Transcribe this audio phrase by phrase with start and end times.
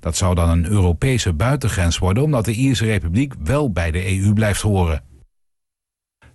[0.00, 4.32] Dat zou dan een Europese buitengrens worden, omdat de Ierse Republiek wel bij de EU
[4.32, 5.02] blijft horen.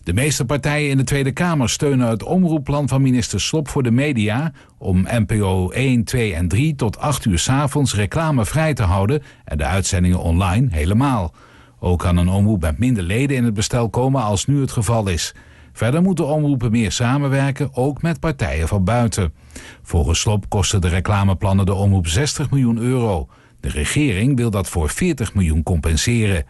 [0.03, 3.91] De meeste partijen in de Tweede Kamer steunen het omroepplan van minister Slop voor de
[3.91, 9.21] media om NPO 1, 2 en 3 tot 8 uur 's avonds reclamevrij te houden
[9.45, 11.33] en de uitzendingen online helemaal.
[11.79, 15.07] Ook kan een omroep met minder leden in het bestel komen als nu het geval
[15.07, 15.33] is.
[15.75, 19.33] Verder moeten omroepen meer samenwerken, ook met partijen van buiten.
[19.81, 23.27] Volgens Slop kosten de reclameplannen de omroep 60 miljoen euro.
[23.59, 26.45] De regering wil dat voor 40 miljoen compenseren.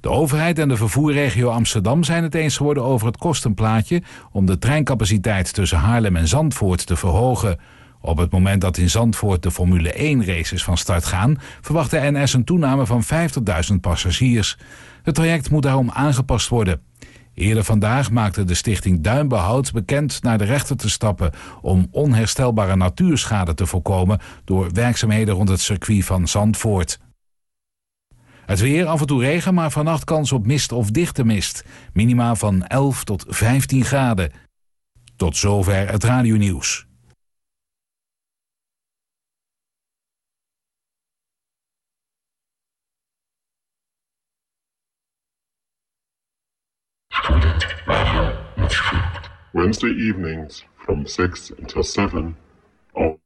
[0.00, 4.58] De overheid en de vervoerregio Amsterdam zijn het eens geworden over het kostenplaatje om de
[4.58, 7.58] treincapaciteit tussen Haarlem en Zandvoort te verhogen.
[8.00, 12.10] Op het moment dat in Zandvoort de Formule 1 races van start gaan, verwacht de
[12.10, 14.58] NS een toename van 50.000 passagiers.
[15.02, 16.80] Het traject moet daarom aangepast worden.
[17.34, 23.54] Eerder vandaag maakte de stichting Duinbehoud bekend naar de rechter te stappen om onherstelbare natuurschade
[23.54, 26.98] te voorkomen door werkzaamheden rond het circuit van Zandvoort.
[28.46, 31.64] Het weer, af en toe regen, maar vannacht kans op mist of dichte mist.
[31.92, 34.32] Minima van 11 tot 15 graden.
[35.16, 36.86] Tot zover het radionieuws.
[49.52, 52.36] Wednesday evenings from 6 until 7
[52.96, 53.18] on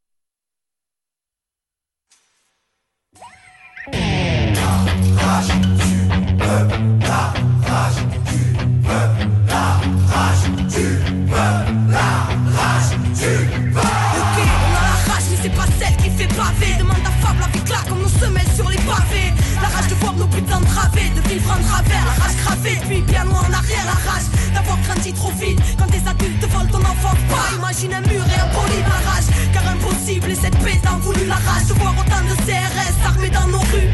[20.40, 22.04] de vivre en travers.
[22.04, 23.84] La rage gravée, puis bien loin en arrière.
[23.86, 25.60] La rage d'avoir grandi trop vite.
[25.78, 29.28] Quand des adultes volent ton enfance, pas imagine un mur et un poli la rage.
[29.52, 33.30] Car impossible, et cette paix t'en voulu la rage de voir autant de CRS armés
[33.30, 33.90] dans nos rues.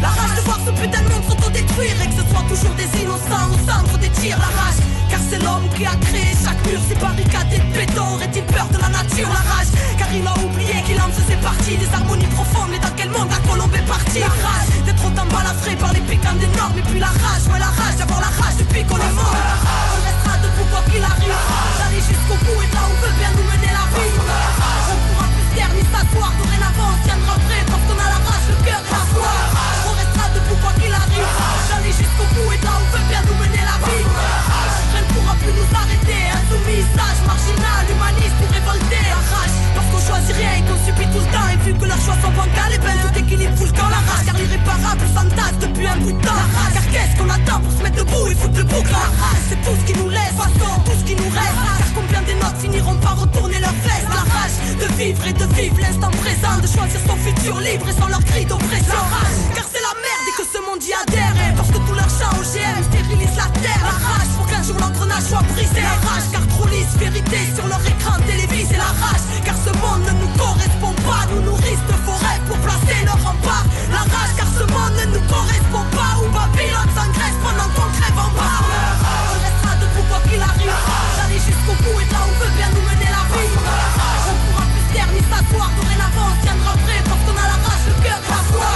[0.00, 2.90] La rage de voir ce putain de monde s'autodétruire et que ce soit toujours des
[3.02, 4.38] innocents au centre des tirs.
[4.38, 8.14] La rage, car c'est l'homme qui a créé chaque mur, ces barricades et de béton.
[8.14, 11.76] Aurait-il peur de la nature, la rage Car il a oublié qu'il en faisait partie
[11.76, 12.70] des harmonies profondes.
[12.70, 14.20] Mais dans quel monde la colombe est partie?
[14.20, 14.67] La autant
[15.28, 16.78] balafré par les piquants des normes.
[16.78, 19.34] Et puis la rage, ouais, la rage d'avoir la rage depuis qu'on est mort.
[19.34, 21.38] On restera debout quoi qu'il arrive.
[21.78, 24.12] D'aller jusqu'au bout et là où veut bien nous mener la vie.
[24.90, 26.32] On pourra plus taire ni s'asseoir.
[26.38, 29.32] Dorénavant, on tiendra prêt parce qu'on a la rage, le cœur et la foi.
[29.88, 31.32] On restera debout quoi qu'il arrive.
[31.68, 34.04] D'aller jusqu'au bout et là où veut bien nous mener la vie.
[34.92, 36.20] Rien ne pourra plus nous arrêter.
[36.32, 39.00] Insoumis, sage, marginal, humaniste ou révolté.
[39.12, 41.48] La rage, parce qu'on choisit rien et qu'on subit tout le temps.
[41.52, 43.72] Et vu que leurs choix sont bancals, et ben tout équilibre le
[44.78, 46.44] l'irréparable s'entasse depuis un bout de temps.
[46.72, 49.60] Car qu'est-ce qu'on attend pour se mettre debout et foutre le bouc La rage, c'est
[49.62, 51.58] tout ce qui nous laisse, façon, tout ce qui nous reste.
[51.78, 55.46] Car combien des notes finiront par retourner leurs vestes La rage de vivre et de
[55.54, 59.02] vivre l'instant présent, de choisir son futur libre et sans leur cri d'oppression.
[59.54, 61.34] Car c'est la merde et que ce monde y adhère.
[61.36, 63.82] Et parce que tout leur chant OGM stérilise la terre.
[63.82, 65.82] La rage pour qu'un jour l'engrenage soit brisé.
[65.82, 68.76] La rage, car trop lisse vérité sur leur écran télévisé.
[68.76, 71.26] La rage, car ce monde ne nous correspond pas.
[71.34, 73.64] Nous nourrissent de rêves pour placer leur rempart.
[73.98, 76.14] La rage, car ce monde ne nous correspond pas.
[76.22, 78.62] Où Babylone s'engraisse pendant qu'on crève en bas.
[78.62, 80.70] On restera debout quoi qu'il arrive.
[81.18, 83.50] D'aller jusqu'au bout et là où veut bien nous mener la vie.
[84.30, 85.70] On pourra plus taire ni s'asseoir.
[85.74, 88.70] Dorénavant, on tiendra prêt parce qu'on a la rage, le cœur et la foi.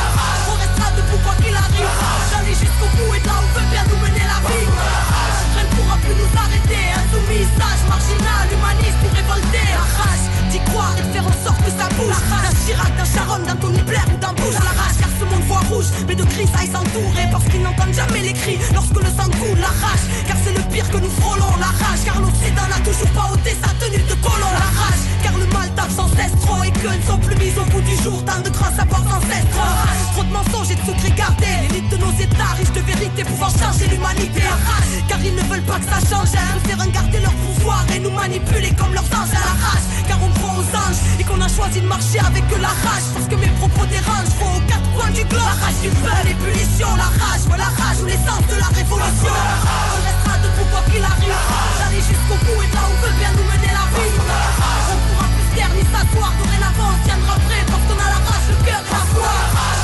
[0.50, 1.94] On restera debout quoi qu'il arrive.
[2.34, 4.66] D'aller jusqu'au bout et là où veut bien nous mener la vie.
[5.54, 6.82] Rien ne pourra plus nous arrêter.
[6.98, 9.62] Insoumis, sage, marginal, humaniste ou révolté.
[9.70, 12.10] La rage d'y croire et de faire en sorte que ça bouge.
[12.10, 14.58] D'un Chirac, d'un Sharon, d'un Tony Blair ou d'un Bush.
[16.06, 19.58] Mais de cris aille s'entourer parce qu'ils n'entendent jamais les cris lorsque le sang coule.
[19.58, 21.56] La rage car c'est le pire que nous frôlons.
[21.58, 24.52] La rage car l'Occident n'a toujours pas ôté sa tenue de colon.
[24.52, 27.52] La rage car le mal tape sans cesse trop et que ne sont plus mis
[27.58, 28.22] au bout du jour.
[28.24, 29.74] Tant de grands savoirs ancestraux.
[30.12, 31.58] Trop de mensonges et de secrets gardés.
[31.68, 34.42] L'élite de nos états riches de vérité pouvant changer l'humanité.
[34.42, 36.30] La rage car ils ne veulent pas que ça change.
[36.32, 39.32] Ils préfèrent garder leur pouvoir et nous manipuler comme leurs anges.
[39.32, 42.74] La rage car on croit aux anges et qu'on a choisi de marcher avec la
[42.86, 43.06] rage.
[43.14, 44.51] Parce que mes propos dérangent, faut
[45.12, 45.42] du globe.
[45.42, 49.32] La rage du feu, l'ébullition, la rage, ouais, la rage ou l'essence de la révolution.
[49.32, 51.40] On restera debout quoi qu'il arrive.
[51.78, 54.16] D'aller jusqu'au bout et là où veut bien nous mener la vie.
[54.92, 56.32] On pourra plus taire ni s'asseoir.
[56.40, 59.81] Dorénavant, on tiendra prêt parce qu'on a la rage, le cœur et la foi.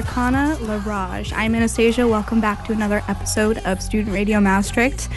[0.00, 1.30] Anna Laraj.
[1.36, 2.08] I'm Anastasia.
[2.08, 5.10] Welcome back to another episode of Student Radio Maastricht.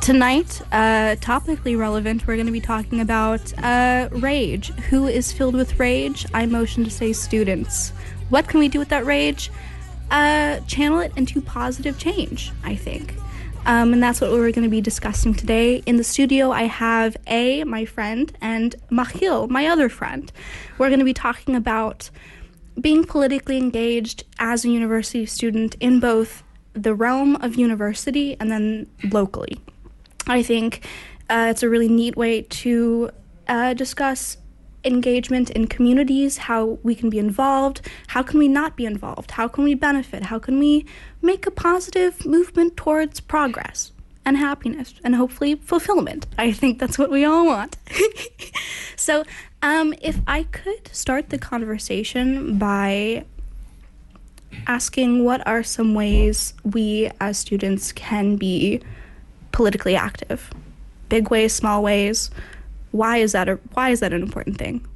[0.00, 4.68] Tonight, uh, topically relevant, we're going to be talking about uh, rage.
[4.88, 6.24] Who is filled with rage?
[6.32, 7.90] I motion to say students.
[8.30, 9.50] What can we do with that rage?
[10.10, 13.14] Uh, channel it into positive change, I think.
[13.66, 15.82] Um, and that's what we're going to be discussing today.
[15.84, 20.32] In the studio, I have A, my friend, and Mahil, my other friend.
[20.78, 22.08] We're going to be talking about
[22.80, 26.42] being politically engaged as a university student in both
[26.72, 29.60] the realm of university and then locally.
[30.26, 30.86] I think
[31.28, 33.10] uh, it's a really neat way to
[33.48, 34.36] uh, discuss
[34.84, 39.46] engagement in communities, how we can be involved, how can we not be involved, how
[39.46, 40.86] can we benefit, how can we
[41.20, 43.92] make a positive movement towards progress
[44.30, 46.24] and happiness and hopefully fulfillment.
[46.38, 47.76] I think that's what we all want.
[48.96, 49.24] so,
[49.60, 53.24] um, if I could start the conversation by
[54.68, 58.80] asking what are some ways we as students can be
[59.50, 60.52] politically active?
[61.08, 62.30] Big ways, small ways.
[62.92, 64.86] Why is that a, why is that an important thing?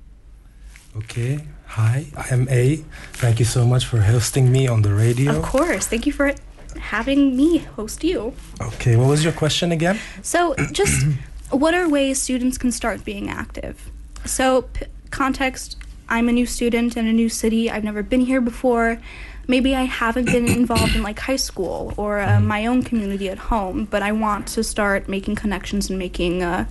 [0.97, 1.41] Okay.
[1.67, 2.77] Hi, I am A.
[3.15, 5.37] Thank you so much for hosting me on the radio.
[5.37, 5.89] Of course.
[5.89, 6.33] Thank you for
[6.79, 8.35] having me host you.
[8.61, 9.99] Okay, what was your question again?
[10.23, 11.06] So, just
[11.50, 13.91] what are ways students can start being active?
[14.25, 15.76] So, p- context
[16.09, 17.71] I'm a new student in a new city.
[17.71, 19.00] I've never been here before.
[19.47, 23.38] Maybe I haven't been involved in like high school or uh, my own community at
[23.38, 26.67] home, but I want to start making connections and making uh,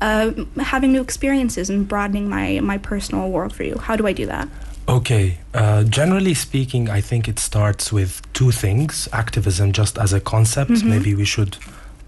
[0.00, 3.78] uh, having new experiences and broadening my my personal worldview.
[3.78, 4.48] How do I do that?
[4.88, 10.20] Okay, uh, generally speaking, I think it starts with two things activism just as a
[10.20, 10.70] concept.
[10.72, 10.90] Mm-hmm.
[10.90, 11.56] Maybe we should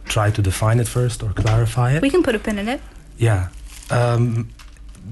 [0.07, 2.03] try to define it first or clarify it.
[2.03, 2.81] We can put a pin in it.
[3.17, 3.49] Yeah.
[3.91, 4.51] Um,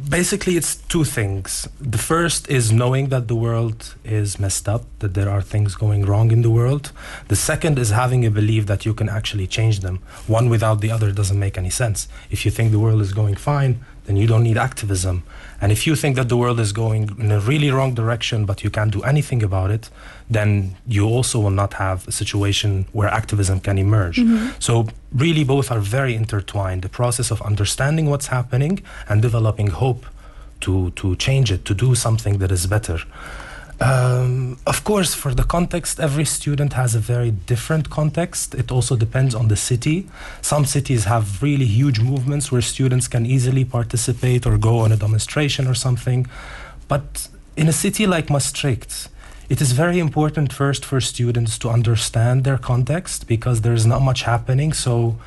[0.08, 1.68] basically, it's two things.
[1.80, 6.04] The first is knowing that the world is messed up, that there are things going
[6.04, 6.90] wrong in the world.
[7.28, 10.00] The second is having a belief that you can actually change them.
[10.26, 12.08] One without the other doesn't make any sense.
[12.30, 15.22] If you think the world is going fine, then you don't need activism.
[15.62, 18.64] And if you think that the world is going in a really wrong direction, but
[18.64, 19.88] you can't do anything about it,
[20.28, 24.16] then you also will not have a situation where activism can emerge.
[24.16, 24.58] Mm-hmm.
[24.58, 26.82] So, really, both are very intertwined.
[26.82, 30.04] The process of understanding what's happening and developing hope
[30.62, 32.98] to, to change it, to do something that is better.
[33.82, 38.54] Um, of course, for the context, every student has a very different context.
[38.54, 40.06] It also depends on the city.
[40.40, 44.96] Some cities have really huge movements where students can easily participate or go on a
[44.96, 46.28] demonstration or something.
[46.86, 49.08] But in a city like Maastricht,
[49.48, 54.22] it is very important first for students to understand their context because there's not much
[54.22, 54.72] happening.
[54.72, 55.18] So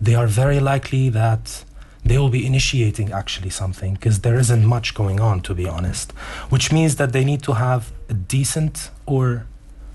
[0.00, 1.64] they are very likely that
[2.04, 6.12] they will be initiating actually something because there isn't much going on, to be honest.
[6.50, 9.46] Which means that they need to have a decent or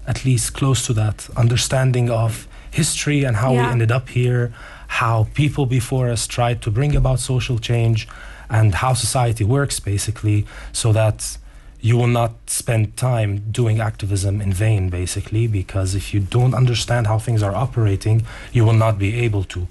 [0.08, 3.66] at least close to that understanding of history and how Yeah.
[3.66, 4.52] we ended up here,
[4.88, 8.08] how people before us tried to bring about social change,
[8.50, 11.38] and how society works basically, so that
[11.82, 17.08] you will not spend time doing activism in vain, basically, because if you don't understand
[17.08, 19.68] how things are operating, you will not be able to.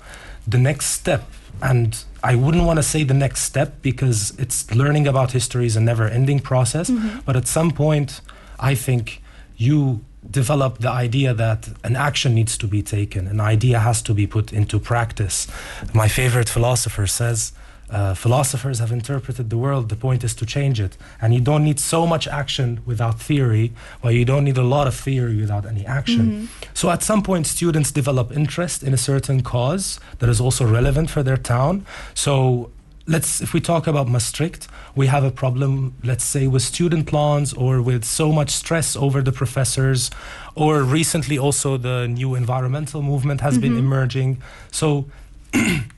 [0.47, 1.23] The next step,
[1.63, 5.77] and I wouldn't want to say the next step because it's learning about history is
[5.77, 7.21] a never ending process, mm-hmm.
[7.25, 8.21] but at some point,
[8.59, 9.23] I think
[9.57, 14.15] you develop the idea that an action needs to be taken, an idea has to
[14.15, 15.47] be put into practice.
[15.95, 17.53] My favorite philosopher says,
[17.91, 19.89] uh, philosophers have interpreted the world.
[19.89, 20.97] The point is to change it.
[21.21, 24.87] And you don't need so much action without theory, while you don't need a lot
[24.87, 26.49] of theory without any action.
[26.75, 31.11] So at some point, students develop interest in a certain cause that is also relevant
[31.11, 31.87] for their town.
[32.15, 32.71] So
[33.07, 37.53] let's if we talk about Maastricht, we have a problem, let's say, with student loans
[37.55, 40.11] or with so much stress over the professors,
[40.55, 44.43] or recently also the new environmental movement has been emerging.
[44.71, 45.07] So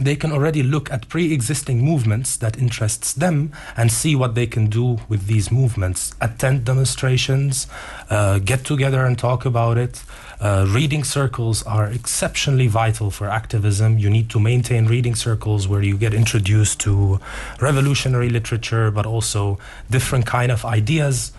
[0.00, 4.68] they can already look at pre-existing movements that interests them and see what they can
[4.68, 6.14] do with these movements.
[6.20, 7.66] Attend demonstrations
[8.08, 10.02] uh, get together and talk about it.
[10.40, 13.98] Uh, reading circles are exceptionally vital for activism.
[13.98, 17.20] You need to maintain reading circles where you get introduced to
[17.60, 19.58] revolutionary literature but also
[19.90, 21.32] different kind of ideas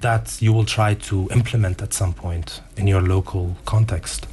[0.00, 4.26] that you will try to implement at some point in your local context.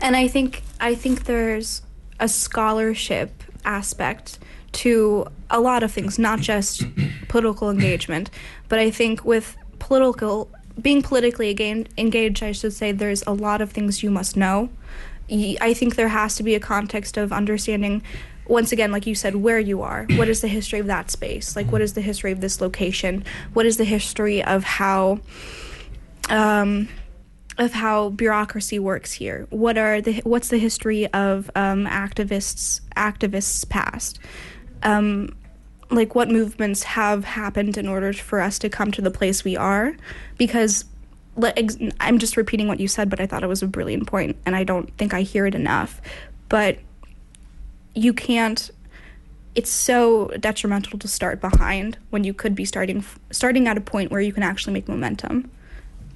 [0.00, 1.82] And I think I think there's
[2.22, 4.38] a scholarship aspect
[4.70, 6.84] to a lot of things, not just
[7.28, 8.30] political engagement,
[8.68, 10.48] but I think with political
[10.80, 11.50] being politically
[11.98, 14.70] engaged, I should say, there's a lot of things you must know.
[15.30, 18.02] I think there has to be a context of understanding,
[18.46, 20.06] once again, like you said, where you are.
[20.16, 21.56] What is the history of that space?
[21.56, 23.24] Like, what is the history of this location?
[23.52, 25.20] What is the history of how
[26.28, 26.88] um,
[27.58, 29.46] of how bureaucracy works here.
[29.50, 34.18] What are the what's the history of um, activists activists past?
[34.82, 35.36] Um,
[35.90, 39.56] like what movements have happened in order for us to come to the place we
[39.56, 39.94] are?
[40.38, 40.86] Because
[42.00, 44.54] I'm just repeating what you said, but I thought it was a brilliant point, and
[44.56, 46.00] I don't think I hear it enough.
[46.48, 46.78] But
[47.94, 48.70] you can't.
[49.54, 54.10] It's so detrimental to start behind when you could be starting starting at a point
[54.10, 55.50] where you can actually make momentum.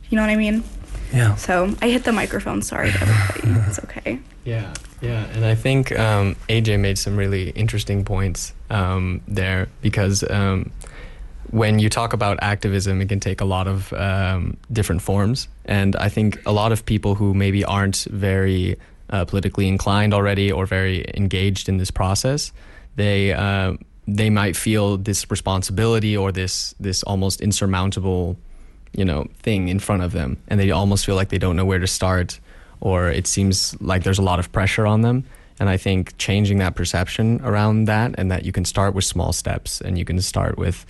[0.09, 0.64] You know what I mean?
[1.12, 1.34] Yeah.
[1.36, 2.62] So I hit the microphone.
[2.62, 3.60] Sorry, to everybody.
[3.68, 4.18] it's okay.
[4.44, 10.25] Yeah, yeah, and I think um, AJ made some really interesting points um, there because
[10.30, 10.70] um,
[11.50, 15.96] when you talk about activism, it can take a lot of um, different forms, and
[15.96, 18.76] I think a lot of people who maybe aren't very
[19.10, 22.52] uh, politically inclined already or very engaged in this process,
[22.96, 23.75] they uh,
[24.06, 28.36] they might feel this responsibility or this this almost insurmountable
[28.96, 31.64] you know thing in front of them and they almost feel like they don't know
[31.64, 32.40] where to start
[32.80, 35.24] or it seems like there's a lot of pressure on them.
[35.58, 39.32] And i think changing that perception around that and that you can start with small
[39.32, 40.84] steps and you can start with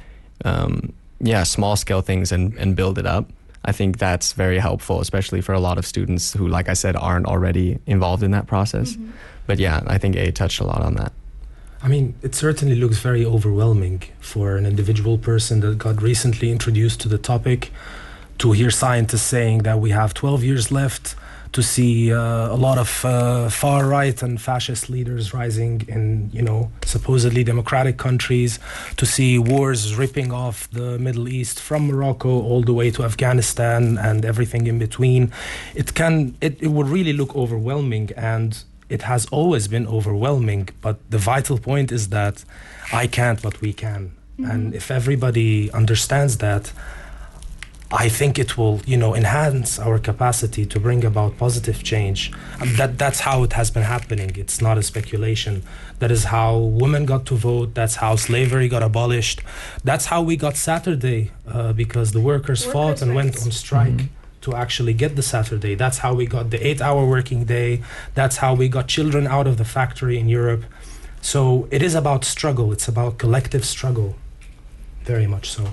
[0.45, 3.31] um, yeah small scale things and, and build it up
[3.65, 6.97] i think that's very helpful especially for a lot of students who like i said
[6.97, 8.97] aren't already involved in that process.
[9.47, 11.13] But yeah i think a touched a lot on that
[11.83, 17.01] I mean, it certainly looks very overwhelming for an individual person that got recently introduced
[17.03, 17.71] to the topic
[18.39, 21.15] to hear scientists saying that we have 12 years left,
[21.53, 26.43] to see uh, a lot of uh, far right and fascist leaders rising in, you
[26.43, 28.59] know, supposedly democratic countries,
[28.97, 33.97] to see wars ripping off the Middle East from Morocco all the way to Afghanistan
[33.97, 35.33] and everything in between.
[35.75, 40.99] It can, it, it would really look overwhelming and it has always been overwhelming, but
[41.11, 42.45] the vital point is that
[42.93, 44.13] I can't, but we can.
[44.39, 46.73] And if everybody understands that,
[47.91, 52.33] I think it will, you know, enhance our capacity to bring about positive change.
[52.61, 54.33] And that that's how it has been happening.
[54.37, 55.63] It's not a speculation.
[56.01, 57.75] That is how women got to vote.
[57.75, 59.41] That's how slavery got abolished.
[59.85, 64.09] That's how we got Saturday, uh, because the workers, fought Workers' and went on strike
[64.47, 65.75] to actually get the Saturday.
[65.75, 67.83] That's how we got the eight-hour working day.
[68.15, 70.65] That's how we got children out of the factory in Europe.
[71.21, 72.73] So it is about struggle.
[72.73, 74.15] It's about collective struggle.
[75.03, 75.65] Very much so.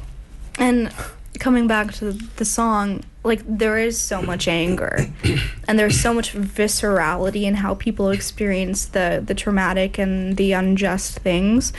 [0.58, 0.92] And
[1.40, 4.96] coming back to the song, like there is so much anger,
[5.68, 11.20] and there's so much viscerality in how people experience the the traumatic and the unjust
[11.20, 11.74] things.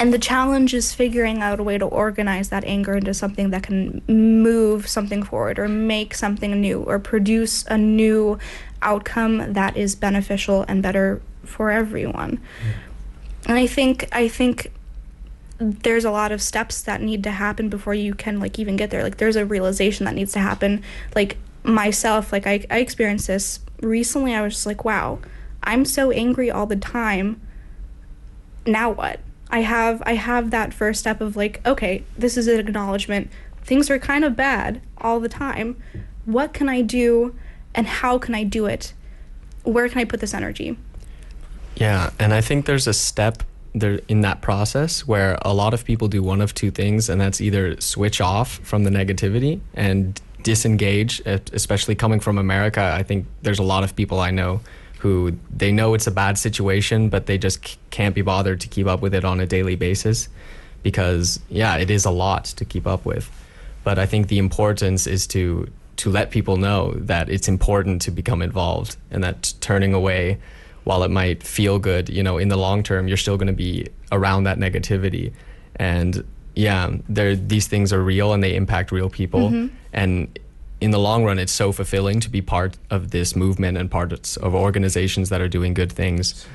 [0.00, 3.62] And the challenge is figuring out a way to organize that anger into something that
[3.62, 8.38] can move something forward or make something new or produce a new
[8.80, 12.40] outcome that is beneficial and better for everyone.
[13.46, 14.72] And I think I think
[15.58, 18.88] there's a lot of steps that need to happen before you can like even get
[18.88, 19.02] there.
[19.02, 20.82] Like there's a realization that needs to happen.
[21.14, 24.34] Like myself like i, I experienced this recently.
[24.34, 25.18] I was just like wow
[25.62, 27.38] i'm so angry all the time.
[28.64, 32.60] Now what i have i have that first step of like okay this is an
[32.60, 33.30] acknowledgement.
[33.62, 35.80] Things are kind of bad all the time.
[36.24, 37.34] What can i do
[37.74, 38.94] and how can i do it?
[39.62, 40.76] Where can i put this energy?
[41.76, 43.42] Yeah, and I think there's a step
[43.74, 47.20] there in that process where a lot of people do one of two things, and
[47.20, 52.82] that's either switch off from the negativity and disengage, especially coming from America.
[52.82, 54.60] I think there's a lot of people I know
[55.00, 58.68] who they know it's a bad situation, but they just c- can't be bothered to
[58.68, 60.28] keep up with it on a daily basis
[60.82, 63.30] because yeah, it is a lot to keep up with.
[63.82, 68.10] But I think the importance is to to let people know that it's important to
[68.10, 70.38] become involved and that turning away
[70.84, 73.52] while it might feel good, you know, in the long term, you're still going to
[73.52, 75.32] be around that negativity.
[75.76, 79.50] And yeah, there these things are real and they impact real people.
[79.50, 79.74] Mm-hmm.
[79.92, 80.38] And
[80.80, 84.36] in the long run, it's so fulfilling to be part of this movement and parts
[84.38, 86.46] of organizations that are doing good things.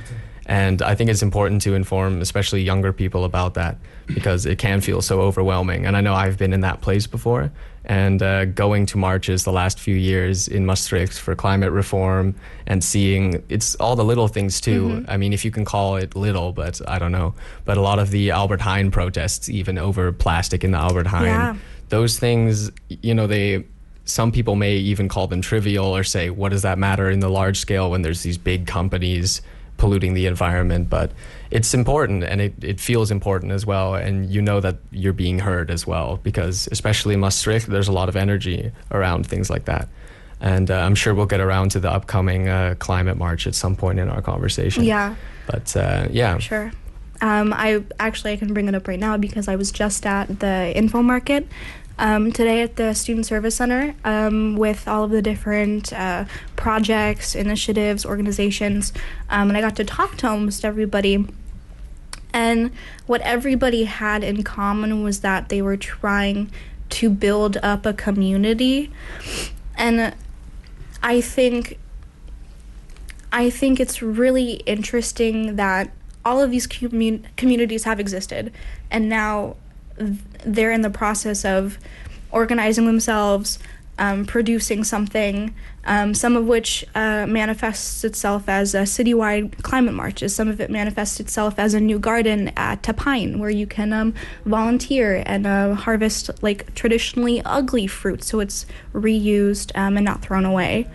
[0.47, 4.79] And I think it's important to inform, especially younger people, about that because it can
[4.81, 5.85] feel so overwhelming.
[5.87, 7.51] And I know I've been in that place before.
[7.87, 12.33] And uh, going to marches the last few years in Maastricht for climate reform
[12.65, 15.05] and seeing it's all the little things too.
[15.07, 17.35] I mean, if you can call it little, but I don't know.
[17.63, 21.25] But a lot of the Albert Heijn protests, even over plastic in the Albert Heijn,
[21.25, 21.55] Yeah.
[21.89, 23.65] those things, you know, they
[24.05, 27.29] some people may even call them trivial or say, what does that matter in the
[27.29, 29.41] large scale when there's these big companies
[29.77, 30.89] polluting the environment?
[30.89, 31.11] But
[31.49, 33.95] it's important and it, it feels important as well.
[33.95, 37.91] And you know that you're being heard as well because, especially in Maastricht, there's a
[37.91, 39.89] lot of energy around things like that.
[40.39, 43.75] And uh, I'm sure we'll get around to the upcoming uh, climate march at some
[43.75, 44.83] point in our conversation.
[44.83, 45.15] yeah
[45.47, 46.37] But uh, yeah.
[46.37, 46.71] Sure.
[47.21, 50.41] Um, I actually I can bring it up right now because I was just at
[50.41, 51.47] the info market
[51.97, 56.25] um, today at the Student Service Center um, with all of the different uh,
[56.55, 58.93] projects, initiatives, organizations,
[59.29, 61.27] um, and I got to talk to almost everybody.
[62.33, 62.71] And
[63.05, 66.51] what everybody had in common was that they were trying
[66.89, 68.91] to build up a community.
[69.77, 70.13] And
[71.01, 71.77] I think
[73.31, 75.91] I think it's really interesting that
[76.23, 78.51] all of these commun- communities have existed
[78.89, 79.57] and now
[79.97, 81.77] they're in the process of
[82.31, 83.59] organizing themselves,
[83.97, 90.35] um, producing something, um, some of which uh, manifests itself as a citywide climate marches.
[90.35, 94.13] Some of it manifests itself as a new garden at Tapijn, where you can um,
[94.45, 100.45] volunteer and uh, harvest like traditionally ugly fruit, so it's reused um, and not thrown
[100.45, 100.87] away.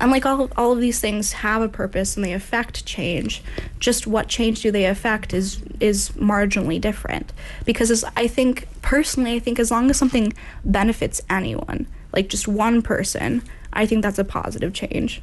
[0.00, 3.42] And like all, all of these things have a purpose and they affect change.
[3.80, 7.32] Just what change do they affect is is marginally different.
[7.64, 10.32] Because as I think personally, I think as long as something
[10.64, 15.20] benefits anyone, like just one person, I think that's a positive change.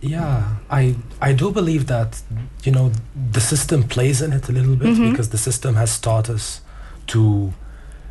[0.00, 2.22] Yeah, I I do believe that
[2.64, 2.90] you know
[3.32, 5.10] the system plays in it a little bit Mhm.
[5.10, 6.62] because the system has taught us
[7.08, 7.52] to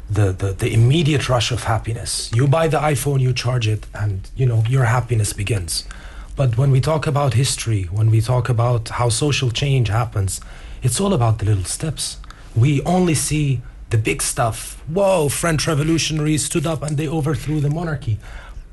[0.09, 2.31] the, the the immediate rush of happiness.
[2.33, 5.85] You buy the iPhone, you charge it, and you know your happiness begins.
[6.35, 10.41] But when we talk about history, when we talk about how social change happens,
[10.81, 12.17] it's all about the little steps.
[12.55, 14.81] We only see the big stuff.
[14.87, 18.19] Whoa, French revolutionaries stood up and they overthrew the monarchy.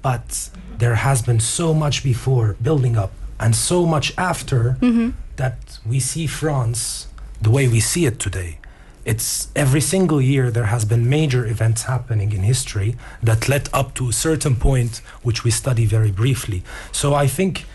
[0.01, 5.11] But there has been so much before building up and so much after mm-hmm.
[5.37, 7.09] that we see France
[7.43, 8.59] the way we see it today.
[9.07, 13.95] It's every single year there has been major events happening in history that led up
[13.95, 16.65] to a certain point which we study very briefly.
[16.91, 17.67] So I think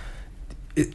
[0.75, 0.93] it,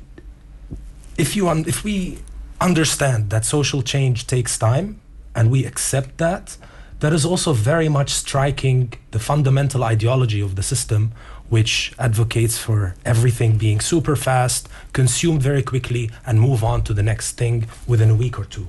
[1.17, 2.19] if you un- if we
[2.61, 5.01] understand that social change takes time
[5.35, 6.59] and we accept that
[7.01, 11.13] that is also very much striking the fundamental ideology of the system
[11.49, 17.03] which advocates for everything being super fast consumed very quickly and move on to the
[17.03, 18.67] next thing within a week or two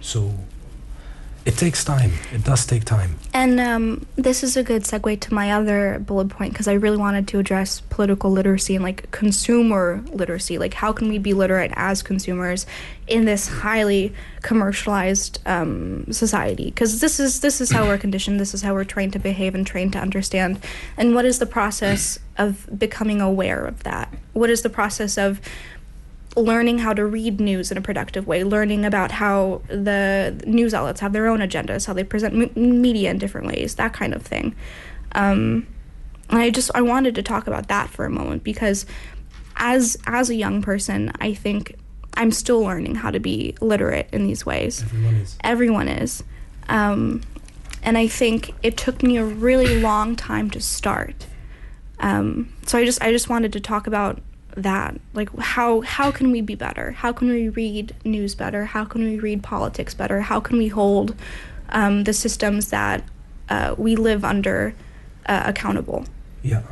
[0.00, 0.34] so
[1.46, 5.34] it takes time it does take time And um, this is a good segue to
[5.34, 10.02] my other bullet point because I really wanted to address political literacy and like consumer
[10.10, 10.56] literacy.
[10.58, 12.66] Like, how can we be literate as consumers
[13.06, 16.66] in this highly commercialized um, society?
[16.66, 18.40] Because this is this is how we're conditioned.
[18.40, 20.58] This is how we're trained to behave and trained to understand.
[20.96, 24.12] And what is the process of becoming aware of that?
[24.32, 25.40] What is the process of
[26.36, 31.00] learning how to read news in a productive way, learning about how the news outlets
[31.00, 34.22] have their own agendas, how they present m- media in different ways, that kind of
[34.22, 34.54] thing.
[35.12, 35.66] Um,
[36.28, 38.84] and I just I wanted to talk about that for a moment because
[39.56, 41.76] as as a young person, I think
[42.14, 44.82] I'm still learning how to be literate in these ways.
[44.82, 46.24] everyone is Everyone is.
[46.68, 47.22] Um,
[47.82, 51.26] and I think it took me a really long time to start.
[52.00, 54.20] Um, so I just I just wanted to talk about
[54.56, 54.98] that.
[55.14, 56.92] Like how how can we be better?
[56.92, 58.64] How can we read news better?
[58.64, 60.20] How can we read politics better?
[60.22, 61.14] How can we hold
[61.70, 63.04] um, the systems that
[63.48, 64.74] uh, we live under
[65.26, 66.04] uh, accountable?
[66.42, 66.62] Yeah.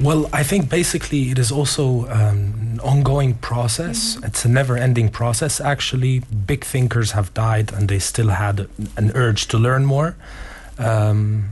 [0.00, 4.18] Well, I think basically it is also um, an ongoing process.
[4.22, 6.20] It's a never ending process, actually.
[6.20, 10.16] Big thinkers have died and they still had an urge to learn more.
[10.78, 11.50] Um,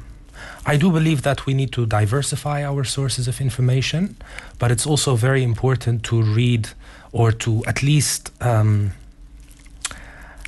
[0.68, 4.18] I do believe that we need to diversify our sources of information,
[4.58, 6.68] but it's also very important to read
[7.10, 8.92] or to at least um,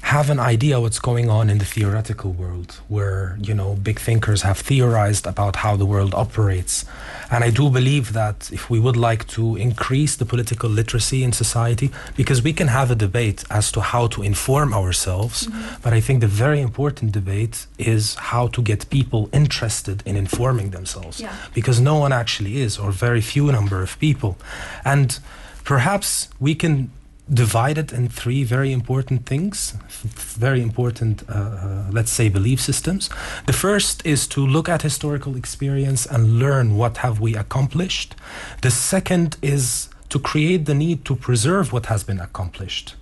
[0.03, 4.43] have an idea what's going on in the theoretical world where you know big thinkers
[4.43, 6.85] have theorized about how the world operates.
[7.31, 11.33] And i do believe that if we would like to increase the political literacy in
[11.33, 15.83] society because we can have a debate as to how to inform ourselves mm-hmm.
[15.83, 20.71] but i think the very important debate is how to get people interested in informing
[20.71, 21.33] themselves Yeah.
[21.55, 24.37] because no one actually is or very few number of people.
[24.85, 25.19] And
[25.65, 26.91] perhaps we can
[27.33, 33.09] divide it in three very important things, very important, uh, uh, let's say, belief systems.
[33.47, 38.17] The first is to look at historical experience and learn what have we accomplished.
[38.63, 42.97] The second is to create the need to preserve what has been accomplished.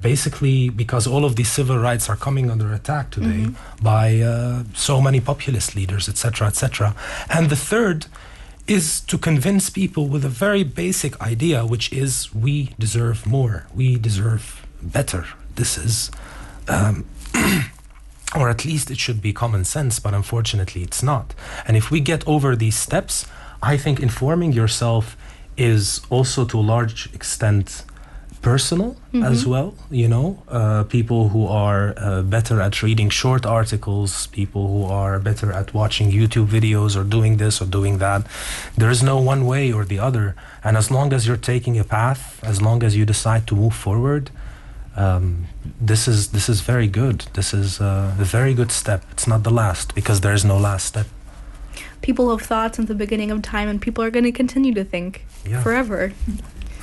[0.00, 3.48] Basically, because all of these civil rights are coming under attack today
[3.82, 6.94] by uh, so many populist leaders, etc., etc.
[7.30, 8.06] And the third
[8.66, 13.98] is to convince people with a very basic idea, which is we deserve more, we
[13.98, 15.26] deserve better.
[15.54, 16.10] This is,
[16.68, 17.04] um,
[18.34, 21.34] or at least it should be common sense, but unfortunately it's not.
[21.66, 23.26] And if we get over these steps,
[23.62, 25.16] I think informing yourself
[25.56, 27.84] is also to a large extent
[28.44, 28.90] personal
[29.30, 29.68] as well.
[29.90, 35.18] You know, uh, people who are uh, better at reading short articles, people who are
[35.18, 38.20] better at watching YouTube videos or doing this or doing that.
[38.80, 40.26] There is no one way or the other.
[40.66, 43.74] And as long as you're taking a path, as long as you decide to move
[43.86, 44.24] forward,
[44.96, 45.46] um,
[45.90, 47.18] this is this is very good.
[47.38, 49.00] This is uh, a very good step.
[49.12, 51.06] It's not the last because there is no last step.
[52.02, 54.84] People have thought since the beginning of time, and people are going to continue to
[54.84, 55.10] think
[55.50, 55.62] Yeah.
[55.62, 56.12] forever.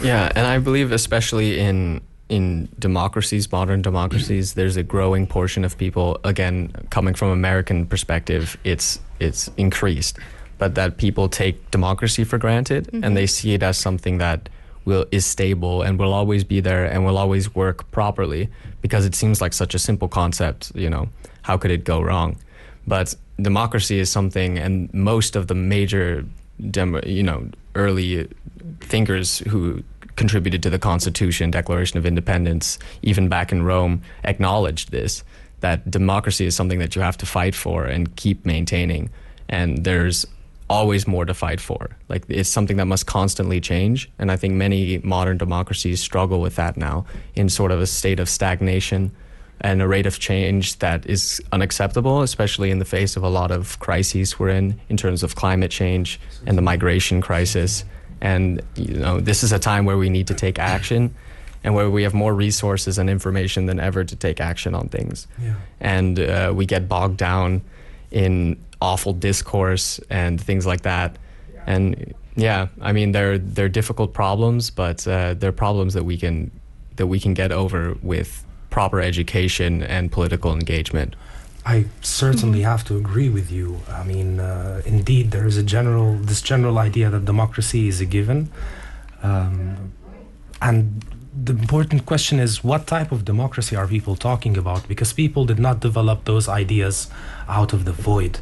[0.03, 5.77] Yeah, and I believe especially in in democracies, modern democracies, there's a growing portion of
[5.77, 6.17] people.
[6.23, 10.17] Again, coming from American perspective, it's it's increased,
[10.57, 13.13] but that people take democracy for granted and mm-hmm.
[13.13, 14.49] they see it as something that
[14.85, 18.49] will is stable and will always be there and will always work properly
[18.81, 20.71] because it seems like such a simple concept.
[20.73, 21.09] You know,
[21.43, 22.37] how could it go wrong?
[22.87, 26.25] But democracy is something, and most of the major,
[26.71, 28.27] demo, you know, early
[28.79, 29.83] thinkers who
[30.15, 35.23] contributed to the Constitution, Declaration of Independence, even back in Rome, acknowledged this
[35.61, 39.09] that democracy is something that you have to fight for and keep maintaining.
[39.47, 40.25] And there's
[40.71, 41.89] always more to fight for.
[42.09, 44.09] Like it's something that must constantly change.
[44.17, 48.19] And I think many modern democracies struggle with that now in sort of a state
[48.19, 49.11] of stagnation
[49.59, 53.51] and a rate of change that is unacceptable, especially in the face of a lot
[53.51, 57.83] of crises we're in, in terms of climate change and the migration crisis.
[58.21, 61.13] And you know, this is a time where we need to take action,
[61.63, 65.27] and where we have more resources and information than ever to take action on things.
[65.41, 65.55] Yeah.
[65.79, 67.61] And uh, we get bogged down
[68.11, 71.17] in awful discourse and things like that.
[71.67, 76.51] And yeah, I mean, they're they're difficult problems, but uh, they're problems that we can
[76.95, 81.15] that we can get over with proper education and political engagement.
[81.65, 83.81] I certainly have to agree with you.
[83.89, 88.05] I mean, uh, indeed, there is a general this general idea that democracy is a
[88.05, 88.51] given,
[89.21, 89.91] um,
[90.61, 94.87] and the important question is what type of democracy are people talking about?
[94.87, 97.09] Because people did not develop those ideas
[97.47, 98.39] out of the void.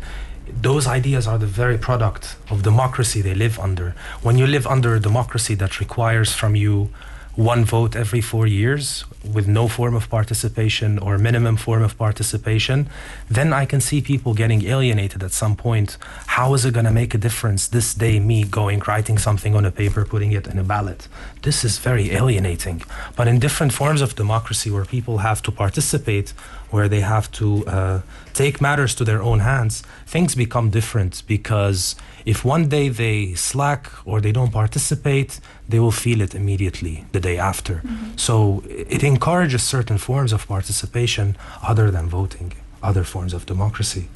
[0.62, 3.96] Those ideas are the very product of democracy they live under.
[4.24, 6.90] When you live under a democracy that requires from you
[7.36, 12.90] one vote every four years with no form of participation or minimum form of participation,
[13.30, 15.98] then I can see people getting alienated at some point.
[16.28, 19.66] How is it going to make a difference this day, me going, writing something on
[19.66, 21.08] a paper, putting it in a ballot?
[21.42, 22.82] This is very alienating.
[23.16, 26.34] But in different forms of democracy where people have to participate,
[26.72, 28.02] where they have to uh,
[28.34, 33.90] take matters to their own hands, things become different because if one day they slack
[34.06, 37.82] or they don't participate, they will feel it immediately the day after.
[38.16, 42.54] So it encourages certain forms of participation other than voting,
[42.84, 44.10] other forms of democracy.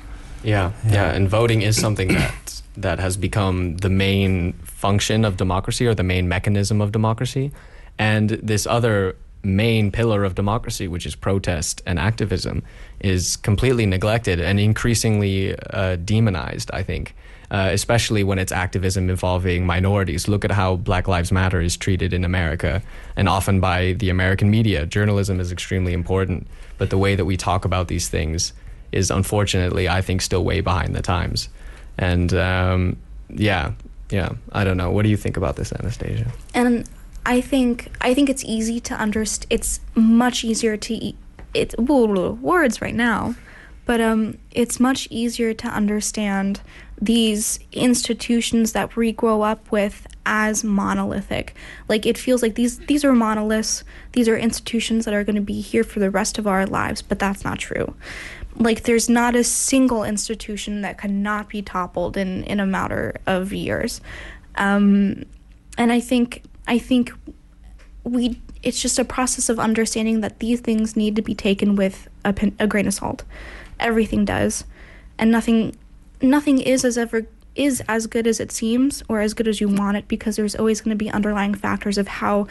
[0.43, 5.87] Yeah, yeah, and voting is something that that has become the main function of democracy
[5.87, 7.51] or the main mechanism of democracy,
[7.97, 12.63] and this other main pillar of democracy, which is protest and activism,
[12.99, 16.71] is completely neglected and increasingly uh, demonized.
[16.73, 17.15] I think.
[17.51, 20.27] Uh, especially when it's activism involving minorities.
[20.27, 22.81] Look at how Black Lives Matter is treated in America,
[23.15, 24.87] and often by the American media.
[24.87, 26.47] Journalism is extremely important,
[26.79, 28.53] but the way that we talk about these things
[28.91, 31.47] is unfortunately, I think, still way behind the times.
[31.99, 32.97] And um,
[33.29, 33.73] yeah,
[34.09, 34.89] yeah, I don't know.
[34.89, 36.31] What do you think about this, Anastasia?
[36.55, 36.89] and
[37.25, 39.47] I think I think it's easy to understand.
[39.49, 41.15] It's much easier to e-
[41.53, 43.35] it's words right now,
[43.85, 46.61] but um, it's much easier to understand
[47.01, 51.53] these institutions that we grow up with as monolithic.
[51.87, 53.83] Like it feels like these these are monoliths.
[54.13, 57.01] These are institutions that are going to be here for the rest of our lives,
[57.01, 57.95] but that's not true.
[58.55, 63.53] Like there's not a single institution that cannot be toppled in in a matter of
[63.53, 64.01] years.
[64.55, 65.23] Um,
[65.77, 67.11] and I think I think
[68.03, 72.07] we it's just a process of understanding that these things need to be taken with
[72.23, 73.23] a, pin, a grain of salt.
[73.79, 74.63] Everything does,
[75.17, 75.75] and nothing
[76.21, 79.69] nothing is as ever is as good as it seems or as good as you
[79.69, 82.47] want it because there's always going to be underlying factors of how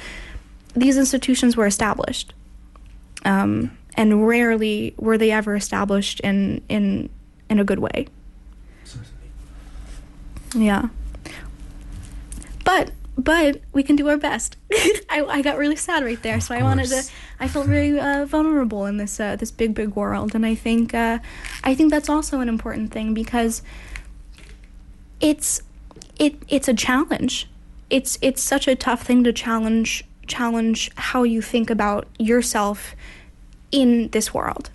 [0.74, 2.34] these institutions were established.
[3.24, 7.08] Um, and rarely were they ever established in in
[7.48, 8.06] in a good way.
[10.54, 10.88] Yeah.
[12.64, 14.56] But but we can do our best.
[15.10, 17.02] I, I got really sad right there, Of so I wanted to.
[17.38, 20.94] I felt very uh, vulnerable in this uh, this big big world, and I think
[20.94, 21.18] uh,
[21.62, 23.62] I think that's also an important thing because
[25.20, 25.62] it's
[26.18, 27.48] it it's a challenge.
[27.90, 32.94] It's it's such a tough thing to challenge challenge how you think about yourself
[33.70, 34.70] in this world.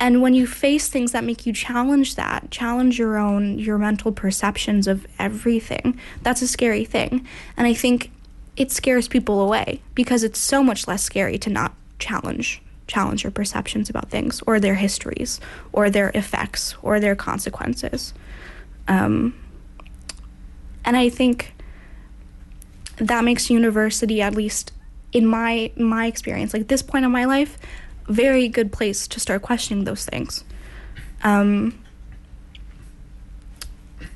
[0.00, 4.10] And when you face things that make you challenge that, challenge your own your mental
[4.10, 7.26] perceptions of everything, that's a scary thing.
[7.56, 8.10] And I think
[8.56, 13.30] it scares people away because it's so much less scary to not challenge challenge your
[13.30, 15.38] perceptions about things or their histories
[15.72, 18.12] or their effects or their consequences.
[18.88, 19.38] Um,
[20.84, 21.54] and I think
[22.96, 24.72] that makes university, at least
[25.12, 27.58] in my my experience, like this point in my life,
[28.10, 30.44] very good place to start questioning those things.
[31.22, 31.78] Um,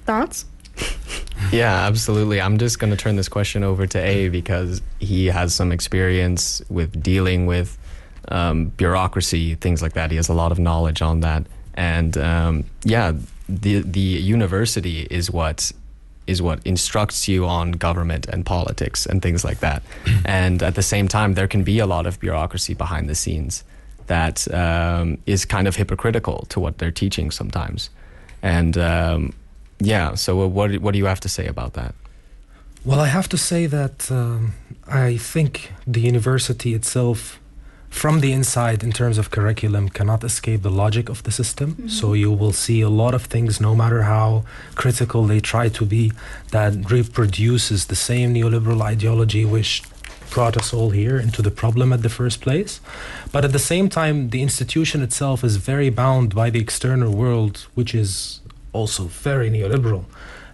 [0.05, 0.47] thoughts?
[1.53, 2.41] Yeah, absolutely.
[2.41, 6.63] I'm just going to turn this question over to A because he has some experience
[6.69, 7.77] with dealing with
[8.29, 10.11] um, bureaucracy, things like that.
[10.11, 13.13] He has a lot of knowledge on that, and um, yeah,
[13.49, 15.71] the the university is what
[16.27, 19.83] is what instructs you on government and politics and things like that.
[20.25, 23.65] and at the same time, there can be a lot of bureaucracy behind the scenes
[24.07, 27.91] that um, is kind of hypocritical to what they're teaching sometimes.
[28.43, 29.33] And um,
[29.81, 31.95] yeah, so what what do you have to say about that?
[32.85, 34.53] Well, I have to say that um,
[34.87, 37.41] I think the university itself
[37.95, 41.89] from the inside in terms of curriculum cannot escape the logic of the system mm-hmm.
[41.89, 44.43] so you will see a lot of things no matter how
[44.75, 46.11] critical they try to be
[46.51, 49.81] that reproduces the same neoliberal ideology which
[50.35, 52.81] brought us all here into the problem at the first place.
[53.33, 57.55] But at the same time the institution itself is very bound by the external world
[57.75, 58.41] which is
[58.73, 60.05] also very neoliberal.